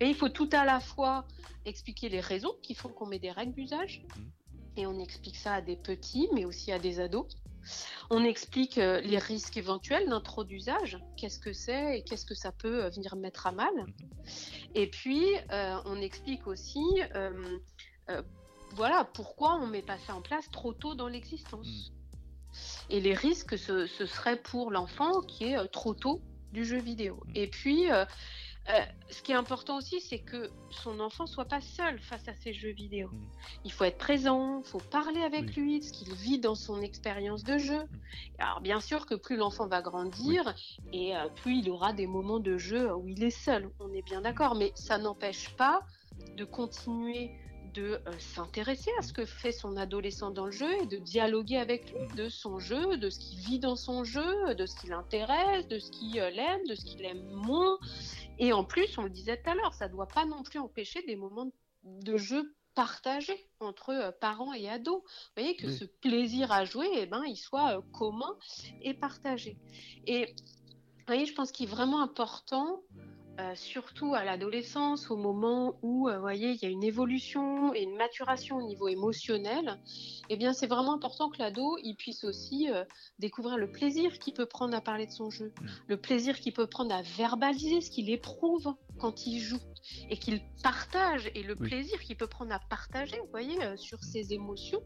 [0.00, 1.26] Et il faut tout à la fois
[1.64, 4.80] expliquer les raisons qui font qu'on met des règles d'usage, mmh.
[4.80, 7.26] et on explique ça à des petits, mais aussi à des ados.
[8.10, 12.52] On explique euh, les risques éventuels d'intro d'usage, qu'est-ce que c'est et qu'est-ce que ça
[12.52, 13.74] peut euh, venir mettre à mal.
[13.74, 13.94] Mmh.
[14.74, 15.24] Et puis,
[15.84, 16.82] on explique aussi
[18.72, 21.66] voilà pourquoi on met pas ça en place trop tôt dans l'existence.
[21.66, 21.94] Hmm.
[22.90, 26.20] Et les risques, ce, serait pour l'enfant qui est euh, trop tôt
[26.52, 27.20] du jeu vidéo.
[27.26, 27.32] Hmm.
[27.34, 28.04] Et puis, euh,
[28.70, 32.34] euh, ce qui est important aussi, c'est que son enfant soit pas seul face à
[32.34, 33.08] ces jeux vidéo.
[33.08, 33.26] Hmm.
[33.64, 36.80] Il faut être présent, il faut parler avec lui de ce qu'il vit dans son
[36.80, 37.84] expérience de jeu.
[38.38, 40.54] Alors bien sûr que plus l'enfant va grandir
[40.92, 44.22] et plus il aura des moments de jeu où il est seul, on est bien
[44.22, 45.80] d'accord, mais ça n'empêche pas
[46.36, 47.32] de continuer
[47.74, 51.92] de s'intéresser à ce que fait son adolescent dans le jeu et de dialoguer avec
[51.92, 55.68] lui de son jeu, de ce qu'il vit dans son jeu, de ce qui l'intéresse,
[55.68, 57.78] de ce qu'il aime, de ce qu'il aime moins.
[58.38, 60.58] Et en plus, on le disait tout à l'heure, ça ne doit pas non plus
[60.58, 61.50] empêcher des moments
[61.84, 65.02] de jeu partagés entre parents et ados.
[65.02, 68.36] Vous voyez que ce plaisir à jouer, eh ben, il soit commun
[68.82, 69.56] et partagé.
[70.06, 72.82] Et vous voyez, je pense qu'il est vraiment important
[73.40, 77.82] euh, surtout à l'adolescence, au moment où, euh, voyez, il y a une évolution et
[77.82, 79.80] une maturation au niveau émotionnel,
[80.28, 82.84] eh bien, c'est vraiment important que l'ado, il puisse aussi euh,
[83.18, 85.66] découvrir le plaisir qu'il peut prendre à parler de son jeu, mm.
[85.88, 89.60] le plaisir qu'il peut prendre à verbaliser ce qu'il éprouve quand il joue
[90.08, 94.02] et qu'il partage et le plaisir qu'il peut prendre à partager, vous voyez, sur mm.
[94.02, 94.82] ses émotions.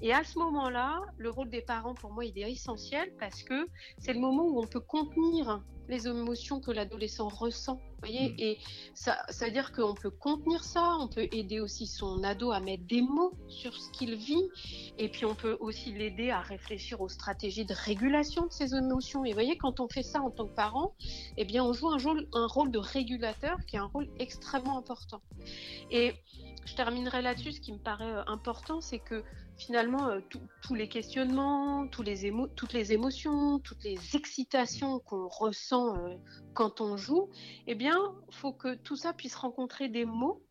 [0.00, 3.68] Et à ce moment-là, le rôle des parents, pour moi, il est essentiel parce que
[3.98, 7.80] c'est le moment où on peut contenir les émotions que l'adolescent ressent.
[8.00, 8.34] Voyez mm.
[8.38, 8.58] Et
[8.94, 12.60] ça, ça veut dire qu'on peut contenir ça, on peut aider aussi son ado à
[12.60, 14.48] mettre des mots sur ce qu'il vit,
[14.98, 19.24] et puis on peut aussi l'aider à réfléchir aux stratégies de régulation de ses émotions.
[19.24, 20.94] Et vous voyez, quand on fait ça en tant que parent,
[21.36, 24.78] eh bien, on joue un rôle, un rôle de régulateur qui est un rôle extrêmement
[24.78, 25.22] important.
[25.90, 26.14] Et
[26.66, 27.52] je terminerai là-dessus.
[27.52, 29.22] Ce qui me paraît euh, important, c'est que
[29.56, 30.20] finalement, euh,
[30.62, 36.16] tous les questionnements, tous les toutes les émotions, toutes les excitations qu'on ressent euh,
[36.54, 37.30] quand on joue,
[37.66, 37.96] eh bien,
[38.28, 40.42] il faut que tout ça puisse rencontrer des mots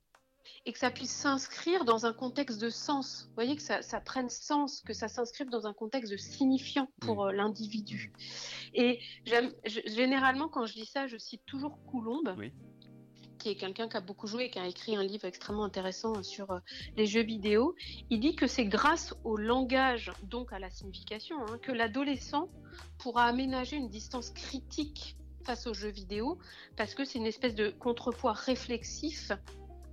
[0.65, 3.25] et que ça puisse s'inscrire dans un contexte de sens.
[3.29, 7.31] Vous voyez, que ça, prenne sens, que ça s'inscrive dans un contexte de signifiant pour
[7.31, 8.13] l'individu.
[8.73, 8.99] Et
[9.65, 12.35] généralement, quand je dis ça, je cite toujours Coulombe.
[12.37, 12.51] Oui
[13.38, 16.21] qui est quelqu'un qui a beaucoup joué et qui a écrit un livre extrêmement intéressant
[16.23, 16.59] sur euh,
[16.97, 17.75] les jeux vidéo,
[18.09, 22.49] il dit que c'est grâce au langage, donc à la signification, hein, que l'adolescent
[22.97, 26.39] pourra aménager une distance critique face aux jeux vidéo,
[26.75, 29.31] parce que c'est une espèce de contrepoids réflexif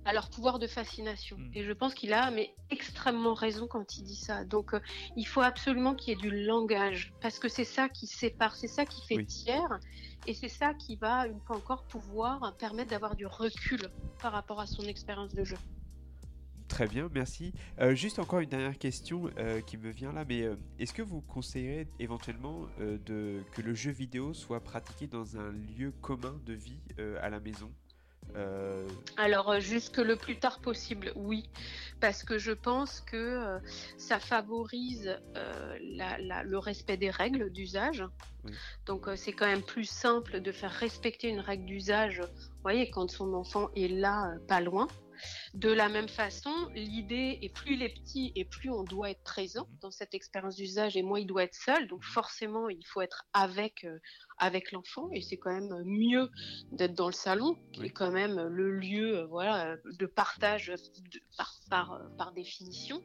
[0.05, 1.37] à leur pouvoir de fascination.
[1.37, 1.51] Hmm.
[1.53, 4.43] Et je pense qu'il a mais extrêmement raison quand il dit ça.
[4.43, 4.79] Donc euh,
[5.15, 8.67] il faut absolument qu'il y ait du langage, parce que c'est ça qui sépare, c'est
[8.67, 9.79] ça qui fait tiers.
[10.25, 13.81] Et c'est ça qui va, une fois encore, pouvoir permettre d'avoir du recul
[14.21, 15.57] par rapport à son expérience de jeu.
[16.73, 17.53] Très bien, merci.
[17.79, 21.01] Euh, juste encore une dernière question euh, qui me vient là, mais euh, est-ce que
[21.01, 26.79] vous conseillerez éventuellement que le jeu vidéo soit pratiqué dans un lieu commun de vie
[27.21, 27.71] à la maison?
[29.17, 31.49] Alors, jusque le plus tard possible, oui,
[31.99, 33.59] parce que je pense que
[33.97, 38.03] ça favorise le respect des règles d'usage.
[38.85, 42.89] Donc euh, c'est quand même plus simple de faire respecter une règle d'usage, vous voyez,
[42.89, 44.87] quand son enfant est là, euh, pas loin.
[45.53, 49.23] De la même façon, l'idée est plus il est petit et plus on doit être
[49.23, 51.87] présent dans cette expérience d'usage et moins il doit être seul.
[51.87, 53.99] Donc forcément, il faut être avec euh,
[54.37, 56.29] avec l'enfant et c'est quand même mieux
[56.71, 60.73] d'être dans le salon qui est quand même le lieu voilà de partage
[61.69, 63.01] par, par définition.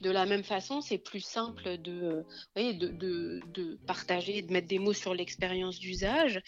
[0.00, 2.24] De la même façon, c'est plus simple de,
[2.56, 6.40] de, de, partager, de mettre des mots sur l'expérience d'usage.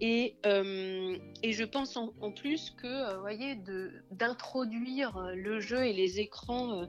[0.00, 3.56] Et, euh, et, je pense en, plus que, euh, voyez,
[4.10, 6.86] d'introduire le jeu et les écrans euh,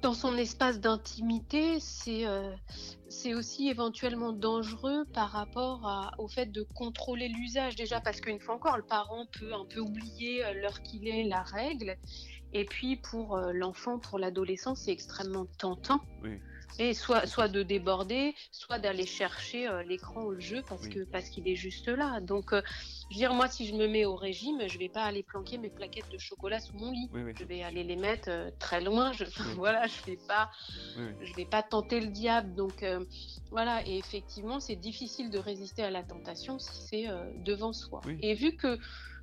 [0.00, 7.76] dans son espace d'intimité, c'est aussi éventuellement dangereux par rapport au fait de contrôler l'usage.
[7.76, 11.42] Déjà parce qu'une fois encore, le parent peut un peu oublier l'heure qu'il est, la
[11.42, 11.96] règle.
[12.52, 16.00] Et puis pour euh, l'enfant, pour l'adolescent, c'est extrêmement tentant.
[16.78, 21.04] Et soit, soit de déborder, soit d'aller chercher euh, l'écran ou le jeu parce que
[21.04, 22.20] parce qu'il est juste là.
[22.20, 22.60] Donc, euh,
[23.10, 25.56] je veux dire, moi, si je me mets au régime, je vais pas aller planquer
[25.56, 27.08] mes plaquettes de chocolat sous mon lit.
[27.14, 29.12] je vais aller les mettre très loin.
[29.12, 29.24] Je,
[29.56, 30.50] voilà, je vais pas,
[30.96, 32.54] je vais pas tenter le diable.
[32.54, 32.84] Donc,
[33.50, 33.86] voilà.
[33.86, 38.02] Et effectivement, c'est difficile de résister à la tentation si c'est devant soi.
[38.20, 38.78] Et vu que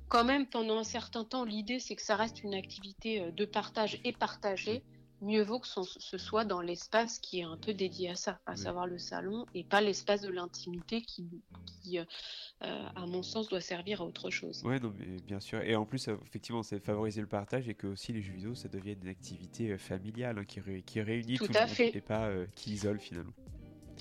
[0.08, 3.44] quand même, pendant un certain temps, l'idée, c'est que ça reste une activité euh, de
[3.44, 4.82] partage et partagée.
[5.22, 8.56] Mieux vaut que ce soit dans l'espace qui est un peu dédié à ça, à
[8.56, 11.24] savoir le salon, et pas l'espace de l'intimité qui,
[11.96, 12.04] euh,
[12.62, 14.60] euh, à mon sens, doit servir à autre chose.
[14.66, 14.76] Oui,
[15.26, 15.62] bien sûr.
[15.62, 18.68] Et en plus, effectivement, c'est favoriser le partage et que aussi les jeux vidéo, ça
[18.68, 22.98] devienne une activité familiale hein, qui, qui, réunit tout, le monde et pas qui isole
[22.98, 23.32] finalement.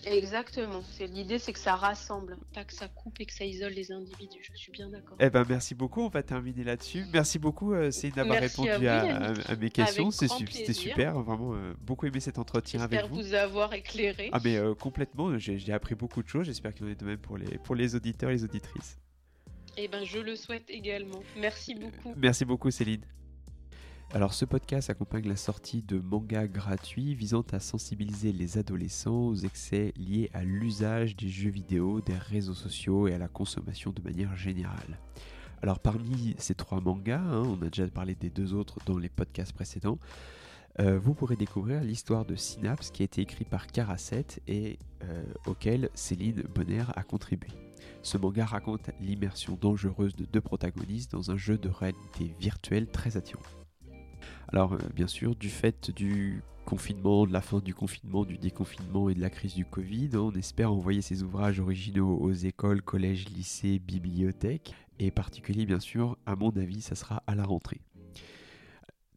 [0.05, 0.81] Exactement.
[0.91, 3.91] C'est l'idée, c'est que ça rassemble, pas que ça coupe et que ça isole les
[3.91, 4.43] individus.
[4.51, 5.17] Je suis bien d'accord.
[5.19, 6.01] Eh ben, merci beaucoup.
[6.01, 7.05] On va terminer là-dessus.
[7.13, 10.11] Merci beaucoup, euh, Céline, d'avoir répondu à, mes questions.
[10.11, 11.19] C'était super.
[11.21, 13.21] Vraiment, euh, beaucoup aimé cet entretien avec vous.
[13.21, 14.29] J'espère vous avoir éclairé.
[14.33, 15.37] Ah, mais euh, complètement.
[15.37, 16.45] J'ai appris beaucoup de choses.
[16.45, 18.97] J'espère qu'il en est de même pour les, pour les auditeurs et les auditrices.
[19.77, 21.23] Eh ben, je le souhaite également.
[21.37, 22.13] Merci beaucoup.
[22.15, 23.03] Merci beaucoup, Céline.
[24.12, 29.36] Alors ce podcast accompagne la sortie de mangas gratuits visant à sensibiliser les adolescents aux
[29.36, 34.01] excès liés à l'usage des jeux vidéo, des réseaux sociaux et à la consommation de
[34.01, 34.99] manière générale.
[35.64, 39.10] Alors parmi ces trois mangas, hein, on a déjà parlé des deux autres dans les
[39.10, 39.97] podcasts précédents,
[40.80, 45.24] euh, vous pourrez découvrir l'histoire de Synapse qui a été écrit par Karaset et euh,
[45.45, 47.49] auquel Céline Bonner a contribué.
[48.01, 53.18] Ce manga raconte l'immersion dangereuse de deux protagonistes dans un jeu de réalité virtuelle très
[53.18, 53.43] attirant.
[54.47, 59.09] Alors, euh, bien sûr, du fait du confinement, de la fin du confinement, du déconfinement
[59.09, 63.28] et de la crise du Covid, on espère envoyer ces ouvrages originaux aux écoles, collèges,
[63.30, 67.82] lycées, bibliothèques, et particulier, bien sûr, à mon avis, ça sera à la rentrée.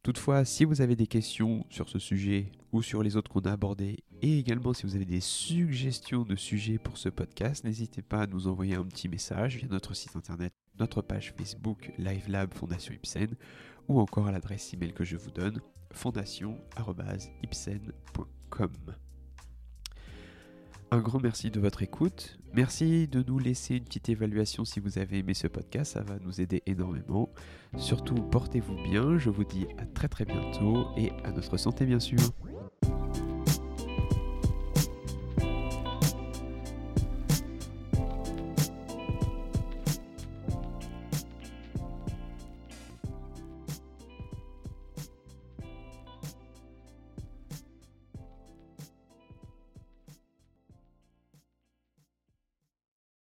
[0.02, 3.50] Toutefois, si vous avez des questions sur ce sujet ou sur les autres qu'on a
[3.50, 8.22] abordés, et également si vous avez des suggestions de sujets pour ce podcast, n'hésitez pas
[8.22, 12.94] à nous envoyer un petit message via notre site internet, notre page Facebook LiveLab Fondation
[12.94, 13.34] Ipsen,
[13.88, 15.60] ou encore à l'adresse email que je vous donne,
[15.92, 18.72] fondation-ipsen.com.
[20.92, 22.38] Un grand merci de votre écoute.
[22.54, 26.18] Merci de nous laisser une petite évaluation si vous avez aimé ce podcast, ça va
[26.20, 27.32] nous aider énormément.
[27.76, 32.00] Surtout, portez-vous bien, je vous dis à très très bientôt et à notre santé bien
[32.00, 32.20] sûr.